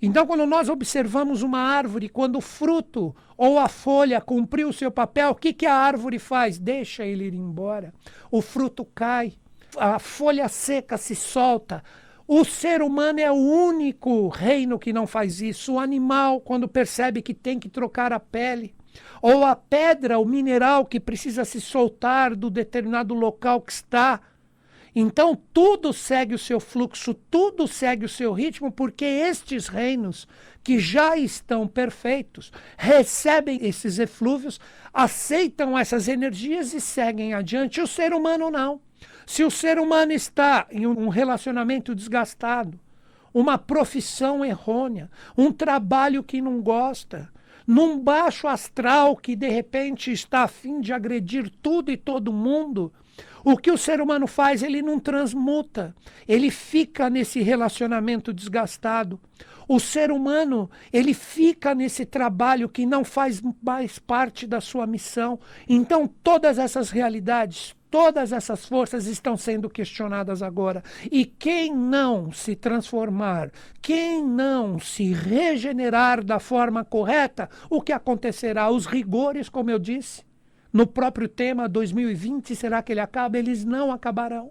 Então, 0.00 0.26
quando 0.26 0.46
nós 0.46 0.68
observamos 0.68 1.42
uma 1.42 1.58
árvore, 1.58 2.08
quando 2.08 2.36
o 2.36 2.40
fruto 2.40 3.14
ou 3.36 3.58
a 3.58 3.68
folha 3.68 4.20
cumpriu 4.20 4.68
o 4.68 4.72
seu 4.72 4.90
papel, 4.90 5.30
o 5.30 5.34
que, 5.34 5.52
que 5.52 5.66
a 5.66 5.74
árvore 5.74 6.18
faz? 6.18 6.58
Deixa 6.58 7.04
ele 7.04 7.24
ir 7.24 7.34
embora. 7.34 7.92
O 8.30 8.40
fruto 8.40 8.84
cai, 8.84 9.32
a 9.76 9.98
folha 9.98 10.48
seca 10.48 10.96
se 10.96 11.16
solta. 11.16 11.82
O 12.26 12.44
ser 12.44 12.82
humano 12.82 13.20
é 13.20 13.32
o 13.32 13.34
único 13.34 14.28
reino 14.28 14.78
que 14.78 14.92
não 14.92 15.06
faz 15.06 15.40
isso. 15.40 15.74
O 15.74 15.78
animal, 15.80 16.40
quando 16.40 16.68
percebe 16.68 17.22
que 17.22 17.34
tem 17.34 17.58
que 17.58 17.68
trocar 17.68 18.12
a 18.12 18.20
pele, 18.20 18.74
ou 19.20 19.44
a 19.44 19.56
pedra, 19.56 20.18
o 20.18 20.24
mineral 20.24 20.84
que 20.84 21.00
precisa 21.00 21.44
se 21.44 21.60
soltar 21.60 22.36
do 22.36 22.50
determinado 22.50 23.14
local 23.14 23.60
que 23.60 23.72
está, 23.72 24.20
então 25.00 25.38
tudo 25.52 25.92
segue 25.92 26.34
o 26.34 26.38
seu 26.38 26.58
fluxo, 26.58 27.14
tudo 27.14 27.68
segue 27.68 28.04
o 28.04 28.08
seu 28.08 28.32
ritmo, 28.32 28.72
porque 28.72 29.04
estes 29.04 29.68
reinos 29.68 30.26
que 30.64 30.78
já 30.78 31.16
estão 31.16 31.68
perfeitos 31.68 32.50
recebem 32.76 33.64
esses 33.64 33.98
eflúvios, 33.98 34.58
aceitam 34.92 35.78
essas 35.78 36.08
energias 36.08 36.74
e 36.74 36.80
seguem 36.80 37.32
adiante. 37.32 37.80
O 37.80 37.86
ser 37.86 38.12
humano 38.12 38.50
não. 38.50 38.80
Se 39.26 39.44
o 39.44 39.50
ser 39.50 39.78
humano 39.78 40.12
está 40.12 40.66
em 40.70 40.86
um 40.86 41.08
relacionamento 41.08 41.94
desgastado, 41.94 42.80
uma 43.32 43.56
profissão 43.56 44.44
errônea, 44.44 45.10
um 45.36 45.52
trabalho 45.52 46.24
que 46.24 46.40
não 46.40 46.60
gosta, 46.60 47.30
num 47.66 48.00
baixo 48.00 48.48
astral 48.48 49.14
que 49.14 49.36
de 49.36 49.48
repente 49.48 50.10
está 50.10 50.44
a 50.44 50.48
fim 50.48 50.80
de 50.80 50.92
agredir 50.92 51.52
tudo 51.62 51.92
e 51.92 51.96
todo 51.96 52.32
mundo, 52.32 52.92
o 53.44 53.56
que 53.56 53.70
o 53.70 53.78
ser 53.78 54.00
humano 54.00 54.26
faz, 54.26 54.62
ele 54.62 54.82
não 54.82 54.98
transmuta, 54.98 55.94
ele 56.26 56.50
fica 56.50 57.08
nesse 57.08 57.40
relacionamento 57.40 58.32
desgastado. 58.32 59.20
O 59.68 59.78
ser 59.78 60.10
humano, 60.10 60.70
ele 60.90 61.12
fica 61.12 61.74
nesse 61.74 62.06
trabalho 62.06 62.70
que 62.70 62.86
não 62.86 63.04
faz 63.04 63.42
mais 63.62 63.98
parte 63.98 64.46
da 64.46 64.62
sua 64.62 64.86
missão. 64.86 65.38
Então, 65.68 66.08
todas 66.22 66.58
essas 66.58 66.88
realidades, 66.88 67.76
todas 67.90 68.32
essas 68.32 68.64
forças 68.64 69.06
estão 69.06 69.36
sendo 69.36 69.68
questionadas 69.68 70.42
agora. 70.42 70.82
E 71.12 71.26
quem 71.26 71.74
não 71.74 72.32
se 72.32 72.56
transformar, 72.56 73.50
quem 73.82 74.24
não 74.24 74.78
se 74.78 75.12
regenerar 75.12 76.24
da 76.24 76.38
forma 76.38 76.82
correta, 76.82 77.50
o 77.68 77.82
que 77.82 77.92
acontecerá? 77.92 78.70
Os 78.70 78.86
rigores, 78.86 79.50
como 79.50 79.70
eu 79.70 79.78
disse, 79.78 80.22
no 80.72 80.86
próprio 80.86 81.28
tema 81.28 81.68
2020, 81.68 82.54
será 82.54 82.82
que 82.82 82.92
ele 82.92 83.00
acaba? 83.00 83.38
Eles 83.38 83.64
não 83.64 83.90
acabarão. 83.90 84.50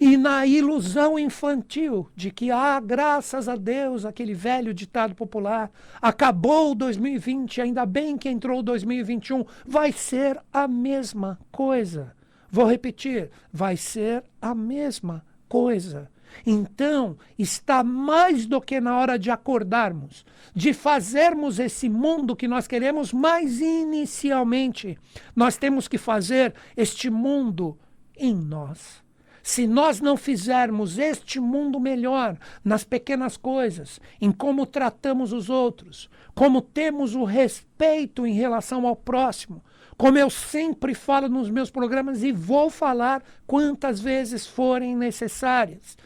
E 0.00 0.16
na 0.16 0.44
ilusão 0.44 1.18
infantil 1.18 2.08
de 2.16 2.30
que, 2.30 2.50
ah, 2.50 2.80
graças 2.80 3.48
a 3.48 3.54
Deus, 3.54 4.04
aquele 4.04 4.34
velho 4.34 4.74
ditado 4.74 5.14
popular, 5.14 5.70
acabou 6.02 6.74
2020, 6.74 7.60
ainda 7.60 7.86
bem 7.86 8.16
que 8.16 8.28
entrou 8.28 8.62
2021, 8.62 9.44
vai 9.64 9.92
ser 9.92 10.40
a 10.52 10.66
mesma 10.66 11.38
coisa. 11.52 12.12
Vou 12.50 12.66
repetir, 12.66 13.30
vai 13.52 13.76
ser 13.76 14.24
a 14.40 14.54
mesma 14.54 15.24
coisa. 15.48 16.10
Então, 16.46 17.16
está 17.38 17.82
mais 17.82 18.46
do 18.46 18.60
que 18.60 18.80
na 18.80 18.96
hora 18.96 19.18
de 19.18 19.30
acordarmos, 19.30 20.24
de 20.54 20.72
fazermos 20.72 21.58
esse 21.58 21.88
mundo 21.88 22.36
que 22.36 22.48
nós 22.48 22.66
queremos, 22.66 23.12
mas 23.12 23.60
inicialmente 23.60 24.98
nós 25.34 25.56
temos 25.56 25.88
que 25.88 25.98
fazer 25.98 26.54
este 26.76 27.10
mundo 27.10 27.78
em 28.16 28.34
nós. 28.34 29.02
Se 29.42 29.66
nós 29.66 30.00
não 30.00 30.16
fizermos 30.16 30.98
este 30.98 31.38
mundo 31.38 31.78
melhor 31.78 32.38
nas 32.64 32.82
pequenas 32.82 33.36
coisas, 33.36 34.00
em 34.18 34.32
como 34.32 34.64
tratamos 34.64 35.34
os 35.34 35.50
outros, 35.50 36.08
como 36.34 36.62
temos 36.62 37.14
o 37.14 37.24
respeito 37.24 38.26
em 38.26 38.32
relação 38.32 38.86
ao 38.86 38.96
próximo, 38.96 39.62
como 39.96 40.18
eu 40.18 40.28
sempre 40.30 40.94
falo 40.94 41.28
nos 41.28 41.50
meus 41.50 41.70
programas 41.70 42.22
e 42.22 42.32
vou 42.32 42.70
falar 42.70 43.22
quantas 43.46 44.00
vezes 44.00 44.46
forem 44.46 44.96
necessárias, 44.96 45.96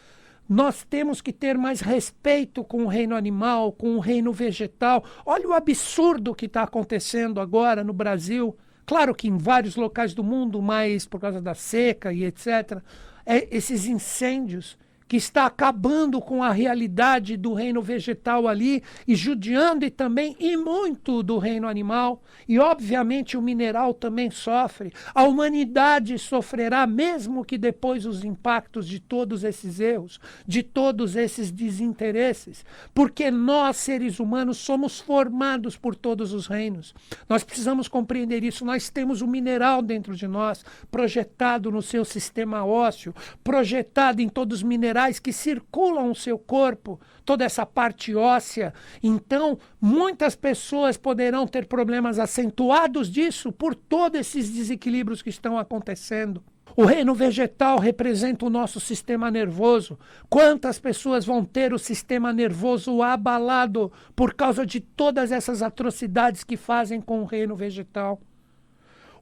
nós 0.48 0.82
temos 0.88 1.20
que 1.20 1.32
ter 1.32 1.58
mais 1.58 1.80
respeito 1.80 2.64
com 2.64 2.84
o 2.84 2.88
reino 2.88 3.14
animal, 3.14 3.70
com 3.70 3.96
o 3.96 4.00
reino 4.00 4.32
vegetal. 4.32 5.04
Olha 5.26 5.48
o 5.48 5.52
absurdo 5.52 6.34
que 6.34 6.46
está 6.46 6.62
acontecendo 6.62 7.40
agora 7.40 7.84
no 7.84 7.92
Brasil. 7.92 8.56
Claro 8.86 9.14
que 9.14 9.28
em 9.28 9.36
vários 9.36 9.76
locais 9.76 10.14
do 10.14 10.24
mundo, 10.24 10.62
mas 10.62 11.06
por 11.06 11.20
causa 11.20 11.42
da 11.42 11.54
seca 11.54 12.12
e 12.12 12.24
etc., 12.24 12.80
é, 13.26 13.54
esses 13.54 13.84
incêndios 13.84 14.78
que 15.08 15.16
está 15.16 15.46
acabando 15.46 16.20
com 16.20 16.42
a 16.42 16.52
realidade 16.52 17.36
do 17.36 17.54
reino 17.54 17.80
vegetal 17.80 18.46
ali 18.46 18.82
e 19.06 19.16
judiando 19.16 19.86
e 19.86 19.90
também 19.90 20.36
e 20.38 20.54
muito 20.54 21.22
do 21.22 21.38
reino 21.38 21.66
animal. 21.66 22.22
E 22.46 22.58
obviamente 22.58 23.36
o 23.36 23.42
mineral 23.42 23.94
também 23.94 24.30
sofre. 24.30 24.92
A 25.14 25.24
humanidade 25.24 26.18
sofrerá 26.18 26.86
mesmo 26.86 27.44
que 27.44 27.56
depois 27.56 28.04
os 28.04 28.22
impactos 28.22 28.86
de 28.86 29.00
todos 29.00 29.44
esses 29.44 29.80
erros, 29.80 30.20
de 30.46 30.62
todos 30.62 31.16
esses 31.16 31.50
desinteresses, 31.50 32.64
porque 32.94 33.30
nós 33.30 33.78
seres 33.78 34.20
humanos 34.20 34.58
somos 34.58 35.00
formados 35.00 35.76
por 35.76 35.96
todos 35.96 36.34
os 36.34 36.46
reinos. 36.46 36.94
Nós 37.28 37.42
precisamos 37.42 37.88
compreender 37.88 38.44
isso. 38.44 38.64
Nós 38.64 38.90
temos 38.90 39.22
o 39.22 39.26
mineral 39.26 39.80
dentro 39.80 40.14
de 40.14 40.26
nós, 40.26 40.64
projetado 40.90 41.70
no 41.70 41.80
seu 41.80 42.04
sistema 42.04 42.64
ósseo, 42.64 43.14
projetado 43.42 44.20
em 44.20 44.28
todos 44.28 44.58
os 44.58 44.62
minerais 44.62 44.97
minerais 44.98 45.20
que 45.20 45.32
circulam 45.32 46.10
o 46.10 46.14
seu 46.14 46.36
corpo, 46.36 47.00
toda 47.24 47.44
essa 47.44 47.64
parte 47.64 48.14
óssea. 48.16 48.74
Então, 49.00 49.58
muitas 49.80 50.34
pessoas 50.34 50.96
poderão 50.96 51.46
ter 51.46 51.66
problemas 51.66 52.18
acentuados 52.18 53.08
disso 53.08 53.52
por 53.52 53.74
todos 53.74 54.20
esses 54.20 54.50
desequilíbrios 54.50 55.22
que 55.22 55.30
estão 55.30 55.56
acontecendo. 55.56 56.42
O 56.76 56.84
reino 56.84 57.14
vegetal 57.14 57.78
representa 57.78 58.44
o 58.44 58.50
nosso 58.50 58.78
sistema 58.78 59.30
nervoso. 59.30 59.98
Quantas 60.28 60.78
pessoas 60.78 61.24
vão 61.24 61.44
ter 61.44 61.72
o 61.72 61.78
sistema 61.78 62.32
nervoso 62.32 63.02
abalado 63.02 63.90
por 64.14 64.34
causa 64.34 64.66
de 64.66 64.80
todas 64.80 65.32
essas 65.32 65.62
atrocidades 65.62 66.44
que 66.44 66.56
fazem 66.56 67.00
com 67.00 67.22
o 67.22 67.24
reino 67.24 67.56
vegetal? 67.56 68.20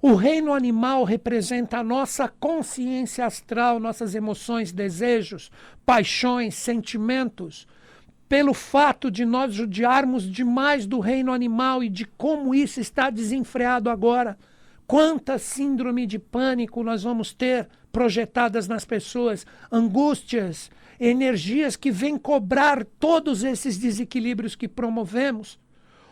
O 0.01 0.15
reino 0.15 0.53
animal 0.53 1.05
representa 1.05 1.79
a 1.79 1.85
nossa 1.85 2.29
consciência 2.29 3.25
astral, 3.25 3.81
nossas 3.81 4.15
emoções, 4.15 4.71
desejos, 4.71 5.51
paixões, 5.87 6.55
sentimentos. 6.55 7.67
Pelo 8.29 8.53
fato 8.53 9.11
de 9.11 9.25
nós 9.25 9.55
judiarmos 9.55 10.29
demais 10.31 10.87
do 10.87 11.01
reino 11.01 11.33
animal 11.33 11.83
e 11.83 11.89
de 11.89 12.05
como 12.05 12.55
isso 12.55 12.81
está 12.81 13.09
desenfreado 13.09 13.89
agora. 13.89 14.37
Quanta 14.87 15.39
síndrome 15.39 16.07
de 16.07 16.19
pânico 16.19 16.83
nós 16.83 17.03
vamos 17.03 17.33
ter 17.33 17.69
projetadas 17.91 18.69
nas 18.69 18.85
pessoas, 18.85 19.47
angústias, 19.73 20.71
energias 21.01 21.77
que 21.77 21.91
vêm 21.91 22.19
cobrar 22.19 22.85
todos 22.99 23.43
esses 23.43 23.79
desequilíbrios 23.79 24.55
que 24.55 24.69
promovemos. 24.69 25.59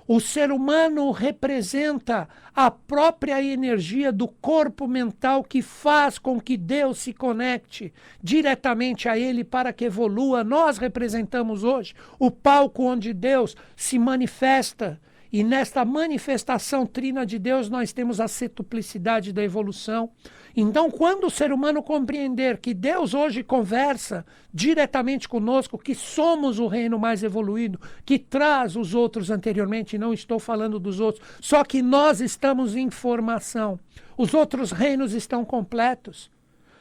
O 0.07 0.21
ser 0.21 0.53
humano 0.53 1.11
representa 1.13 2.29
a 2.55 2.71
própria 2.71 3.43
energia 3.43 4.13
do 4.13 4.29
corpo 4.29 4.87
mental 4.87 5.43
que 5.43 5.63
faz 5.63 6.19
com 6.19 6.39
que 6.39 6.59
Deus 6.59 6.99
se 6.99 7.15
conecte 7.15 7.91
diretamente 8.23 9.09
a 9.09 9.19
ele 9.19 9.43
para 9.43 9.73
que 9.73 9.87
evolua. 9.87 10.45
Nós 10.45 10.77
representamos 10.77 11.65
hoje 11.65 11.95
o 12.19 12.31
palco 12.31 12.85
onde 12.85 13.15
Deus 13.15 13.57
se 13.75 13.99
manifesta. 13.99 15.01
E 15.33 15.43
nesta 15.43 15.85
manifestação 15.85 16.87
trina 16.87 17.25
de 17.25 17.39
Deus, 17.39 17.69
nós 17.69 17.93
temos 17.93 18.21
a 18.21 18.29
setuplicidade 18.29 19.33
da 19.33 19.43
evolução. 19.43 20.11
Então, 20.57 20.91
quando 20.91 21.27
o 21.27 21.31
ser 21.31 21.53
humano 21.53 21.83
compreender 21.83 22.59
que 22.59 22.73
Deus 22.73 23.13
hoje 23.13 23.43
conversa 23.43 24.25
diretamente 24.53 25.29
conosco, 25.29 25.77
que 25.77 25.95
somos 25.95 26.59
o 26.59 26.69
reino 26.69 26.99
mais 26.99 27.25
evoluído, 27.25 27.81
que 28.05 28.19
traz 28.19 28.77
os 28.77 28.95
outros 28.95 29.31
anteriormente, 29.31 29.99
não 29.99 30.13
estou 30.13 30.39
falando 30.39 30.79
dos 30.79 31.01
outros, 31.01 31.27
só 31.41 31.65
que 31.65 31.83
nós 31.83 32.21
estamos 32.21 32.77
em 32.77 32.89
formação. 32.89 33.81
Os 34.17 34.33
outros 34.33 34.71
reinos 34.71 35.13
estão 35.13 35.45
completos. 35.45 36.31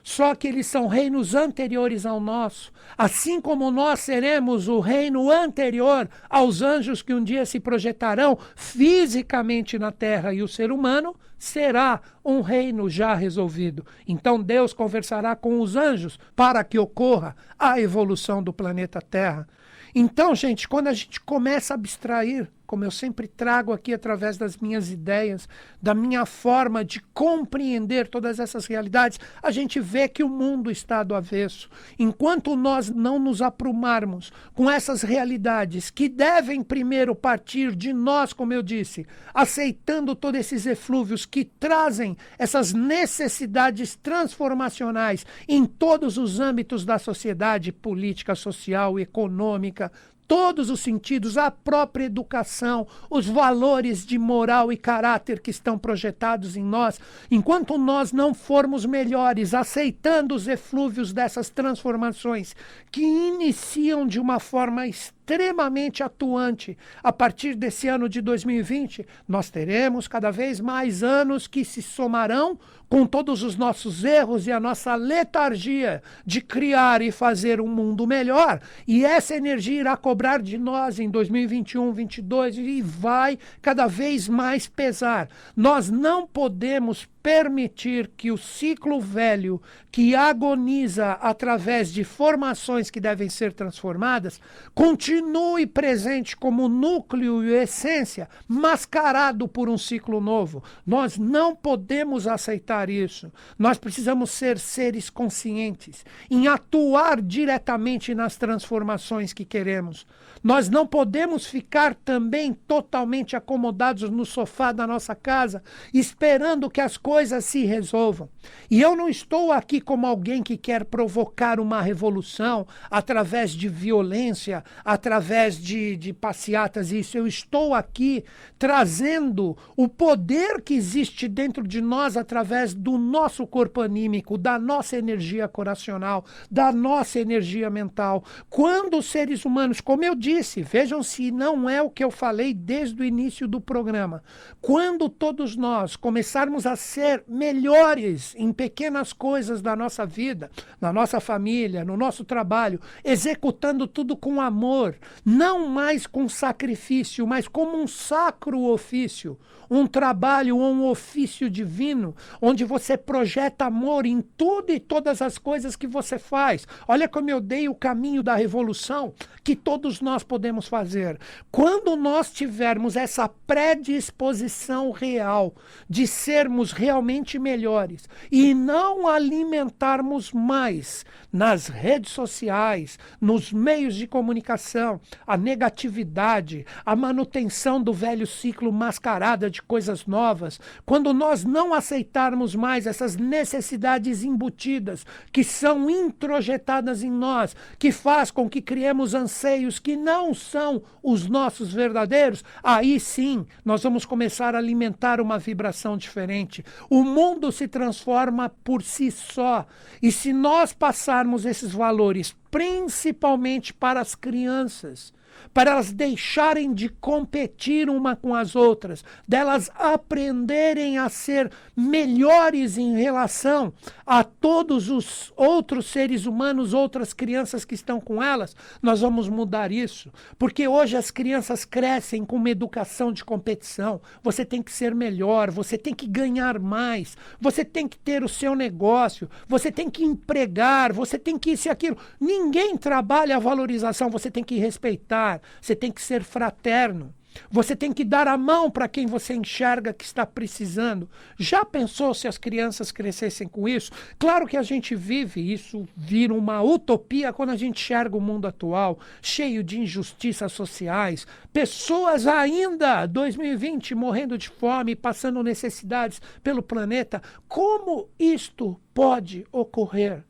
Só 0.04 0.36
que 0.36 0.50
eles 0.50 0.68
são 0.68 0.88
reinos 0.88 1.34
anteriores 1.34 2.06
ao 2.06 2.20
nosso, 2.20 2.74
assim 2.98 3.40
como 3.40 3.72
nós 3.72 4.02
seremos 4.02 4.68
o 4.68 4.82
reino 4.82 5.32
anterior 5.32 6.10
aos 6.30 6.62
anjos 6.62 7.02
que 7.02 7.14
um 7.14 7.24
dia 7.24 7.46
se 7.46 7.58
projetarão 7.58 8.38
fisicamente 8.54 9.80
na 9.80 9.94
terra, 9.94 10.34
e 10.34 10.44
o 10.44 10.48
ser 10.48 10.74
humano 10.74 11.16
será 11.40 12.02
um 12.24 12.42
reino 12.42 12.90
já 12.90 13.14
resolvido. 13.14 13.86
Então 14.06 14.42
Deus 14.42 14.74
conversará 14.74 15.38
com 15.38 15.62
os 15.62 15.78
anjos 15.78 16.20
para 16.36 16.64
que 16.66 16.78
ocorra 16.78 17.34
a 17.58 17.80
evolução 17.80 18.44
do 18.44 18.52
planeta 18.52 19.02
Terra. 19.02 19.48
Então, 19.96 20.34
gente, 20.34 20.68
quando 20.68 20.88
a 20.88 20.94
gente 20.94 21.20
começa 21.20 21.74
a 21.74 21.76
abstrair 21.76 22.50
como 22.66 22.84
eu 22.86 22.92
sempre 22.92 23.28
trago 23.28 23.74
aqui 23.74 23.94
através 23.94 24.38
das 24.38 24.58
minhas 24.58 24.92
ideias, 24.92 25.48
da 25.82 25.94
minha 25.94 26.26
forma 26.26 26.84
de 26.84 27.02
compreender 27.14 28.08
todas 28.08 28.40
essas 28.40 28.66
realidades, 28.66 29.20
a 29.42 29.52
gente 29.52 29.80
vê 29.80 30.08
que 30.08 30.24
o 30.24 30.30
mundo 30.30 30.72
está 30.72 31.04
do 31.04 31.14
avesso. 31.14 31.70
Enquanto 32.00 32.56
nós 32.56 32.90
não 32.90 33.20
nos 33.20 33.42
aprumarmos 33.42 34.32
com 34.54 34.70
essas 34.70 35.02
realidades 35.02 35.92
que 35.92 36.08
devem 36.08 36.64
primeiro 36.64 37.14
partir 37.14 37.76
de 37.76 37.94
nós, 37.94 38.34
como 38.34 38.54
eu 38.54 38.64
disse, 38.64 39.06
aceitando 39.34 40.16
todos 40.16 40.40
esses 40.40 40.66
eflúvios 40.66 41.26
que 41.26 41.46
trazem 41.46 42.18
essas 42.38 42.74
necessidades 42.74 43.96
transformacionais 43.96 45.26
em 45.48 45.66
todos 45.66 46.18
os 46.18 46.40
âmbitos 46.40 46.86
da 46.86 46.98
sociedade, 46.98 47.72
política, 47.72 48.36
social, 48.36 49.00
econômica, 49.00 49.92
todos 50.28 50.70
os 50.70 50.80
sentidos, 50.80 51.38
a 51.38 51.52
própria 51.52 52.06
educação, 52.06 52.88
os 53.10 53.28
valores 53.28 54.06
de 54.06 54.18
moral 54.18 54.72
e 54.72 54.78
caráter 54.78 55.40
que 55.40 55.52
estão 55.52 55.78
projetados 55.78 56.56
em 56.58 56.64
nós, 56.64 57.00
enquanto 57.30 57.78
nós 57.78 58.12
não 58.12 58.34
formos 58.34 58.86
melhores, 58.86 59.54
aceitando 59.54 60.36
os 60.36 60.48
eflúvios 60.48 61.14
dessas 61.14 61.50
transformações 61.50 62.56
que 62.92 63.02
iniciam 63.02 64.06
de 64.06 64.20
uma 64.20 64.40
forma 64.40 64.88
extremamente 65.24 66.04
atuante 66.04 66.78
a 67.02 67.14
partir 67.14 67.56
desse 67.56 67.88
ano 67.88 68.10
de 68.10 68.22
2020, 68.22 69.08
nós 69.28 69.50
teremos 69.50 70.06
cada 70.08 70.30
vez 70.30 70.60
mais 70.60 71.02
anos 71.02 71.48
que 71.48 71.64
se 71.64 71.82
somarão 71.82 72.60
com 72.90 73.08
todos 73.08 73.42
os 73.42 73.56
nossos 73.56 74.04
erros 74.04 74.46
e 74.46 74.52
a 74.52 74.60
nossa 74.60 74.94
letargia 74.96 76.04
de 76.26 76.42
criar 76.42 77.02
e 77.02 77.12
fazer 77.12 77.62
um 77.62 77.68
mundo 77.68 78.06
melhor, 78.06 78.60
e 78.88 79.04
essa 79.04 79.36
energia 79.36 79.80
irá 79.80 79.98
cobrar 79.98 80.42
de 80.42 80.58
nós 80.58 81.00
em 81.00 81.10
2021, 81.10 81.94
2022 81.94 82.58
e 82.58 82.82
vai 82.82 83.38
cada 83.62 83.88
vez 83.88 84.28
mais 84.28 84.68
pesar. 84.68 85.30
Nós 85.56 85.90
não 85.90 86.28
podemos 86.28 87.08
permitir 87.24 88.12
que 88.18 88.30
o 88.30 88.38
ciclo 88.38 89.00
velho, 89.00 89.62
que 89.90 90.14
agoniza 90.14 91.14
através 91.14 91.92
de 91.92 92.04
formações 92.04 92.90
que 92.92 93.00
devem 93.00 93.30
ser 93.30 93.54
transformadas, 93.54 94.42
continue 94.76 95.66
presente 95.66 96.36
como 96.36 96.68
núcleo 96.68 97.42
e 97.42 97.54
essência, 97.54 98.28
mascarado 98.46 99.48
por 99.48 99.70
um 99.70 99.78
ciclo 99.78 100.20
novo. 100.20 100.62
Nós 100.86 101.18
não 101.18 101.56
podemos 101.56 102.28
aceitar 102.28 102.90
isso. 102.90 103.32
Nós 103.58 103.78
precisamos 103.78 104.30
ser 104.30 104.60
seres 104.60 105.10
conscientes 105.10 106.06
em 106.30 106.48
atuar 106.48 107.22
diretamente 107.22 108.14
nas 108.14 108.36
transformações 108.36 109.32
que 109.32 109.46
queremos. 109.46 110.06
Nós 110.44 110.70
não 110.70 110.86
podemos 110.86 111.46
ficar 111.46 111.96
também 111.96 112.54
totalmente 112.54 113.34
acomodados 113.34 114.10
no 114.10 114.26
sofá 114.26 114.74
da 114.74 114.86
nossa 114.86 115.16
casa, 115.16 115.64
esperando 115.94 116.70
que 116.70 116.82
as 116.82 116.98
coisas 116.98 117.13
se 117.42 117.66
resolvam. 117.66 118.30
E 118.70 118.82
eu 118.82 118.96
não 118.96 119.10
estou 119.10 119.52
aqui 119.52 119.80
como 119.80 120.08
alguém 120.08 120.42
que 120.42 120.58
quer 120.58 120.86
provocar 120.86 121.60
uma 121.60 121.82
revolução 121.82 122.66
através 122.90 123.52
de 123.52 123.68
violência, 123.68 124.64
através 124.84 125.58
de, 125.58 125.96
de 125.96 126.14
passeatas, 126.14 126.92
isso. 126.92 127.18
Eu 127.18 127.28
estou 127.28 127.74
aqui 127.74 128.24
trazendo 128.58 129.58
o 129.76 129.88
poder 129.88 130.62
que 130.62 130.74
existe 130.74 131.28
dentro 131.28 131.68
de 131.68 131.82
nós 131.82 132.16
através 132.18 132.74
do 132.74 132.98
nosso 132.98 133.46
corpo 133.46 133.82
anímico, 133.82 134.38
da 134.38 134.58
nossa 134.58 134.98
energia 134.98 135.48
coracional, 135.48 136.26
da 136.50 136.72
nossa 136.72 137.20
energia 137.20 137.70
mental. 137.70 138.24
Quando 138.50 138.98
os 138.98 139.06
seres 139.06 139.46
humanos, 139.46 139.82
como 139.82 140.04
eu 140.04 140.16
disse, 140.16 140.62
vejam 140.62 141.04
se 141.04 141.32
não 141.32 141.70
é 141.70 141.82
o 141.82 141.90
que 141.90 142.04
eu 142.04 142.12
falei 142.12 142.54
desde 142.54 143.02
o 143.02 143.06
início 143.06 143.48
do 143.48 143.60
programa. 143.60 144.24
Quando 144.62 145.10
todos 145.10 145.56
nós 145.56 145.96
começarmos 145.96 146.66
a 146.66 146.76
ser 146.76 147.03
melhores 147.28 148.34
em 148.38 148.52
pequenas 148.52 149.14
coisas 149.14 149.62
da 149.62 149.76
nossa 149.76 150.06
vida, 150.06 150.50
na 150.80 150.94
nossa 150.94 151.20
família, 151.20 151.84
no 151.84 151.98
nosso 151.98 152.24
trabalho, 152.24 152.80
executando 153.04 153.86
tudo 153.86 154.16
com 154.16 154.40
amor, 154.40 154.96
não 155.26 155.68
mais 155.68 156.08
com 156.08 156.28
sacrifício, 156.30 157.28
mas 157.28 157.48
como 157.48 157.78
um 157.78 157.88
sacro 157.88 158.62
ofício, 158.64 159.38
um 159.70 159.86
trabalho 159.88 160.58
ou 160.58 160.72
um 160.72 160.88
ofício 160.88 161.50
divino, 161.50 162.16
onde 162.42 162.64
você 162.64 162.98
projeta 162.98 163.66
amor 163.66 164.06
em 164.06 164.22
tudo 164.22 164.72
e 164.72 164.80
todas 164.80 165.22
as 165.22 165.38
coisas 165.38 165.76
que 165.76 165.88
você 165.88 166.18
faz. 166.18 166.66
Olha 166.88 167.08
como 167.08 167.30
eu 167.30 167.42
dei 167.42 167.68
o 167.68 167.76
caminho 167.76 168.24
da 168.24 168.36
revolução 168.36 169.14
que 169.44 169.56
todos 169.56 170.00
nós 170.00 170.14
nós 170.14 170.24
podemos 170.24 170.68
fazer? 170.68 171.20
Quando 171.52 171.96
nós 171.96 172.32
tivermos 172.32 172.96
essa 172.96 173.28
predisposição 173.28 174.92
real 174.92 175.56
de 175.90 176.06
sermos 176.06 176.72
realmente 176.72 176.93
melhores 177.40 178.08
e 178.32 178.54
não 178.54 179.08
alimentarmos 179.08 180.32
mais 180.32 181.06
nas 181.32 181.68
redes 181.68 182.12
sociais, 182.12 183.00
nos 183.20 183.52
meios 183.52 183.96
de 183.96 184.06
comunicação, 184.06 185.02
a 185.26 185.36
negatividade, 185.36 186.66
a 186.86 186.96
manutenção 186.96 187.82
do 187.82 187.92
velho 187.92 188.28
ciclo 188.28 188.72
mascarada 188.72 189.50
de 189.50 189.62
coisas 189.62 190.06
novas, 190.06 190.60
quando 190.86 191.14
nós 191.14 191.44
não 191.44 191.74
aceitarmos 191.74 192.54
mais 192.56 192.86
essas 192.86 193.16
necessidades 193.16 194.24
embutidas 194.24 195.06
que 195.32 195.44
são 195.44 195.90
introjetadas 195.90 197.04
em 197.04 197.12
nós, 197.12 197.56
que 197.80 197.92
faz 197.92 198.30
com 198.30 198.50
que 198.50 198.62
criemos 198.62 199.14
anseios 199.14 199.80
que 199.80 199.96
não 199.96 200.34
são 200.34 200.84
os 201.02 201.28
nossos 201.28 201.74
verdadeiros, 201.74 202.44
aí 202.64 203.00
sim 203.00 203.46
nós 203.66 203.82
vamos 203.84 204.06
começar 204.06 204.56
a 204.56 204.60
alimentar 204.60 205.20
uma 205.20 205.40
vibração 205.40 205.98
diferente. 205.98 206.64
O 206.90 207.04
mundo 207.04 207.52
se 207.52 207.68
transforma 207.68 208.50
por 208.64 208.84
si 208.84 209.12
só. 209.12 209.66
E 210.02 210.12
se 210.12 210.34
nós 210.34 210.74
passarmos 210.74 211.46
esses 211.46 211.72
valores, 211.72 212.36
principalmente 212.52 213.74
para 213.74 214.00
as 214.00 214.16
crianças, 214.16 215.14
para 215.54 215.72
elas 215.72 215.92
deixarem 215.92 216.74
de 216.74 216.90
competir 216.90 217.90
uma 217.90 218.16
com 218.16 218.34
as 218.34 218.56
outras, 218.56 219.04
delas 219.28 219.70
aprenderem 219.76 220.98
a 220.98 221.10
ser 221.10 221.52
melhores 221.76 222.78
em 222.78 222.96
relação 222.96 223.74
a 224.06 224.24
todos 224.24 224.90
os 224.90 225.32
outros 225.36 225.88
seres 225.88 226.26
humanos, 226.26 226.74
outras 226.74 227.14
crianças 227.14 227.64
que 227.66 227.76
estão 227.76 228.00
com 228.00 228.22
elas, 228.22 228.56
nós 228.82 229.02
vamos 229.02 229.30
mudar 229.30 229.72
isso. 229.72 230.12
Porque 230.38 230.68
hoje 230.68 230.98
as 230.98 231.12
crianças 231.12 231.66
crescem 231.66 232.26
com 232.26 232.36
uma 232.36 232.50
educação 232.50 233.12
de 233.12 233.24
competição. 233.24 234.02
Você 234.22 234.44
tem 234.44 234.62
que 234.62 234.72
ser 234.72 234.94
melhor, 234.94 235.52
você 235.52 235.78
tem 235.78 235.94
que 235.94 236.08
ganhar 236.08 236.60
mais, 236.60 237.18
você 237.40 237.64
tem 237.64 237.88
que 237.88 237.98
ter 237.98 238.24
o 238.24 238.30
seu 238.30 238.56
negócio, 238.56 239.30
você 239.48 239.72
tem 239.72 239.90
que 239.90 240.04
empregar, 240.04 240.92
você 240.92 241.18
tem 241.18 241.38
que 241.38 241.52
isso 241.52 241.68
e 241.68 241.72
aquilo. 241.72 241.98
Ninguém 242.20 242.78
trabalha 242.78 243.38
a 243.38 243.40
valorização, 243.40 244.10
você 244.10 244.30
tem 244.30 244.44
que 244.44 244.58
respeitar, 244.58 245.23
você 245.62 245.76
tem 245.76 245.92
que 245.92 246.02
ser 246.02 246.24
fraterno. 246.24 247.14
Você 247.50 247.76
tem 247.76 247.92
que 247.92 248.04
dar 248.04 248.28
a 248.28 248.38
mão 248.38 248.70
para 248.70 248.88
quem 248.88 249.06
você 249.06 249.34
enxerga 249.34 249.94
que 249.94 250.04
está 250.04 250.26
precisando. 250.26 251.10
Já 251.38 251.66
pensou 251.66 252.14
se 252.14 252.28
as 252.28 252.38
crianças 252.38 252.92
crescessem 252.92 253.48
com 253.48 253.68
isso? 253.68 253.92
Claro 254.18 254.48
que 254.48 254.58
a 254.58 254.64
gente 254.64 254.96
vive 254.96 255.54
isso, 255.54 255.88
vira 255.96 256.34
uma 256.34 256.62
utopia 256.62 257.34
quando 257.34 257.50
a 257.50 257.56
gente 257.56 257.80
enxerga 257.80 258.18
o 258.18 258.22
mundo 258.22 258.48
atual, 258.48 259.00
cheio 259.22 259.64
de 259.64 259.80
injustiças 259.80 260.52
sociais, 260.52 261.26
pessoas 261.52 262.28
ainda 262.28 263.06
2020 263.06 263.96
morrendo 263.96 264.38
de 264.38 264.50
fome, 264.50 264.96
passando 264.96 265.44
necessidades 265.44 266.22
pelo 266.44 266.62
planeta. 266.62 267.22
Como 267.48 268.10
isto 268.20 268.80
pode 268.94 269.46
ocorrer? 269.52 270.24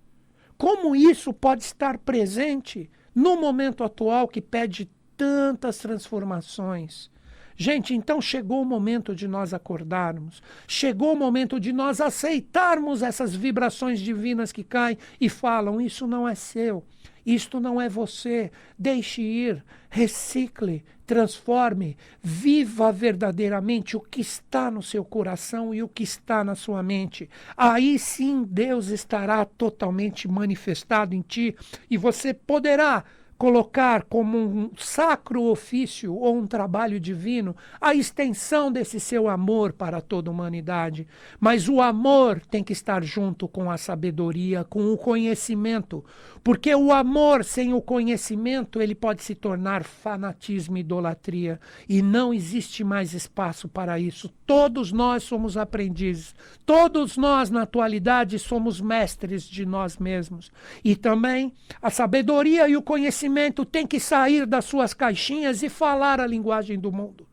Como 0.57 0.95
isso 0.95 1.33
pode 1.33 1.63
estar 1.63 1.97
presente 1.97 2.89
no 3.13 3.39
momento 3.39 3.83
atual 3.83 4.27
que 4.27 4.41
pede 4.41 4.89
tantas 5.17 5.77
transformações. 5.77 7.11
Gente, 7.55 7.93
então 7.93 8.19
chegou 8.19 8.61
o 8.61 8.65
momento 8.65 9.15
de 9.15 9.27
nós 9.27 9.53
acordarmos, 9.53 10.41
chegou 10.67 11.13
o 11.13 11.17
momento 11.17 11.59
de 11.59 11.71
nós 11.71 12.01
aceitarmos 12.01 13.03
essas 13.03 13.35
vibrações 13.35 13.99
divinas 13.99 14.51
que 14.51 14.63
caem 14.63 14.97
e 15.21 15.29
falam: 15.29 15.79
Isso 15.79 16.07
não 16.07 16.27
é 16.27 16.33
seu, 16.33 16.83
isto 17.25 17.59
não 17.59 17.79
é 17.79 17.87
você. 17.87 18.51
Deixe 18.77 19.21
ir, 19.21 19.63
recicle, 19.89 20.83
transforme, 21.05 21.97
viva 22.21 22.91
verdadeiramente 22.91 23.95
o 23.95 24.01
que 24.01 24.21
está 24.21 24.71
no 24.71 24.81
seu 24.81 25.03
coração 25.03 25.73
e 25.73 25.83
o 25.83 25.87
que 25.87 26.03
está 26.03 26.43
na 26.43 26.55
sua 26.55 26.81
mente. 26.81 27.29
Aí 27.55 27.99
sim 27.99 28.43
Deus 28.43 28.87
estará 28.87 29.45
totalmente 29.45 30.27
manifestado 30.27 31.15
em 31.15 31.21
ti 31.21 31.55
e 31.89 31.97
você 31.97 32.33
poderá 32.33 33.03
colocar 33.37 34.03
como 34.03 34.37
um 34.37 34.71
sacro 34.77 35.43
ofício 35.43 36.15
ou 36.15 36.37
um 36.37 36.47
trabalho 36.47 36.99
divino 36.99 37.55
a 37.81 37.93
extensão 37.93 38.71
desse 38.71 38.99
seu 38.99 39.27
amor 39.27 39.73
para 39.73 39.99
toda 40.01 40.29
a 40.29 40.33
humanidade. 40.33 41.07
Mas 41.39 41.67
o 41.67 41.81
amor 41.81 42.39
tem 42.49 42.63
que 42.63 42.73
estar 42.73 43.03
junto 43.03 43.47
com 43.47 43.69
a 43.69 43.77
sabedoria, 43.77 44.63
com 44.63 44.93
o 44.93 44.97
conhecimento, 44.97 46.05
porque 46.43 46.73
o 46.73 46.91
amor 46.91 47.43
sem 47.43 47.73
o 47.73 47.81
conhecimento 47.81 48.81
ele 48.81 48.95
pode 48.95 49.23
se 49.23 49.35
tornar 49.35 49.83
fanatismo 49.83 50.77
e 50.77 50.81
idolatria 50.81 51.59
e 51.87 52.01
não 52.01 52.33
existe 52.33 52.83
mais 52.83 53.13
espaço 53.13 53.67
para 53.67 53.99
isso. 53.99 54.29
Todos 54.45 54.91
nós 54.91 55.23
somos 55.23 55.57
aprendizes, 55.57 56.35
todos 56.65 57.17
nós 57.17 57.49
na 57.49 57.63
atualidade 57.63 58.37
somos 58.39 58.79
mestres 58.79 59.43
de 59.43 59.65
nós 59.65 59.97
mesmos. 59.97 60.51
E 60.83 60.95
também 60.95 61.53
a 61.81 61.89
sabedoria 61.89 62.67
e 62.67 62.77
o 62.77 62.81
conhecimento 62.81 63.22
conhecimento 63.23 63.63
tem 63.63 63.87
que 63.87 63.99
sair 63.99 64.45
das 64.45 64.65
suas 64.65 64.93
caixinhas 64.93 65.63
e 65.63 65.69
falar 65.69 66.19
a 66.19 66.27
linguagem 66.27 66.77
do 66.77 66.91
mundo, 66.91 67.25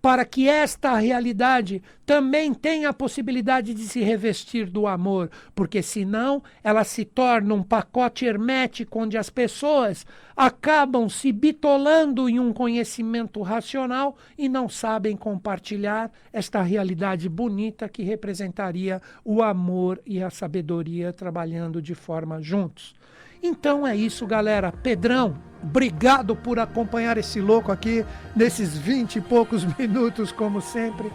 para 0.00 0.22
que 0.22 0.46
esta 0.46 0.94
realidade 0.96 1.82
também 2.04 2.52
tenha 2.52 2.90
a 2.90 2.92
possibilidade 2.92 3.72
de 3.72 3.84
se 3.84 4.00
revestir 4.00 4.68
do 4.68 4.86
amor, 4.86 5.30
porque 5.54 5.80
senão 5.80 6.42
ela 6.62 6.84
se 6.84 7.02
torna 7.02 7.54
um 7.54 7.62
pacote 7.62 8.26
hermético 8.26 9.00
onde 9.00 9.16
as 9.16 9.30
pessoas 9.30 10.04
acabam 10.36 11.08
se 11.08 11.32
bitolando 11.32 12.28
em 12.28 12.38
um 12.38 12.52
conhecimento 12.52 13.40
racional 13.40 14.18
e 14.36 14.50
não 14.50 14.68
sabem 14.68 15.16
compartilhar 15.16 16.12
esta 16.30 16.60
realidade 16.60 17.26
bonita 17.26 17.88
que 17.88 18.02
representaria 18.02 19.00
o 19.24 19.42
amor 19.42 19.98
e 20.04 20.22
a 20.22 20.28
sabedoria 20.28 21.10
trabalhando 21.10 21.80
de 21.80 21.94
forma 21.94 22.42
juntos. 22.42 22.94
Então 23.42 23.86
é 23.86 23.96
isso, 23.96 24.26
galera. 24.26 24.72
Pedrão, 24.72 25.38
obrigado 25.62 26.34
por 26.34 26.58
acompanhar 26.58 27.16
esse 27.18 27.40
louco 27.40 27.70
aqui 27.70 28.04
nesses 28.34 28.76
vinte 28.76 29.16
e 29.16 29.20
poucos 29.20 29.64
minutos, 29.78 30.32
como 30.32 30.60
sempre. 30.60 31.10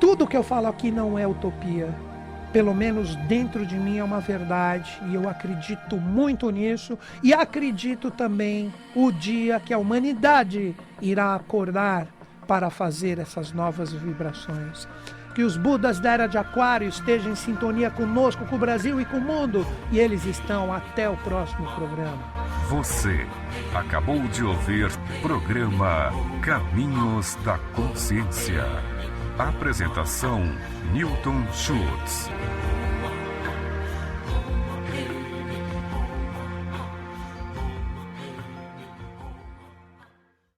Tudo 0.00 0.26
que 0.26 0.36
eu 0.36 0.42
falo 0.42 0.66
aqui 0.66 0.90
não 0.90 1.18
é 1.18 1.26
utopia. 1.26 1.88
Pelo 2.52 2.74
menos 2.74 3.14
dentro 3.26 3.66
de 3.66 3.76
mim 3.76 3.98
é 3.98 4.04
uma 4.04 4.20
verdade 4.20 4.98
e 5.08 5.14
eu 5.14 5.28
acredito 5.28 5.96
muito 5.96 6.48
nisso 6.48 6.98
e 7.22 7.34
acredito 7.34 8.10
também 8.10 8.72
o 8.94 9.10
dia 9.10 9.60
que 9.60 9.74
a 9.74 9.78
humanidade 9.78 10.74
irá 11.02 11.34
acordar 11.34 12.06
para 12.46 12.70
fazer 12.70 13.18
essas 13.18 13.52
novas 13.52 13.92
vibrações. 13.92 14.88
Que 15.36 15.44
os 15.44 15.58
Budas 15.58 16.00
da 16.00 16.12
Era 16.12 16.26
de 16.26 16.38
Aquário 16.38 16.88
estejam 16.88 17.30
em 17.30 17.34
sintonia 17.34 17.90
conosco, 17.90 18.46
com 18.46 18.56
o 18.56 18.58
Brasil 18.58 18.98
e 18.98 19.04
com 19.04 19.18
o 19.18 19.20
mundo. 19.20 19.66
E 19.92 19.98
eles 19.98 20.24
estão 20.24 20.72
até 20.72 21.10
o 21.10 21.16
próximo 21.18 21.70
programa. 21.74 22.16
Você 22.70 23.26
acabou 23.74 24.18
de 24.28 24.42
ouvir 24.42 24.90
programa 25.20 26.10
Caminhos 26.40 27.34
da 27.44 27.58
Consciência. 27.74 28.64
Apresentação 29.38 30.40
Newton 30.94 31.44
Schultz. 31.52 32.30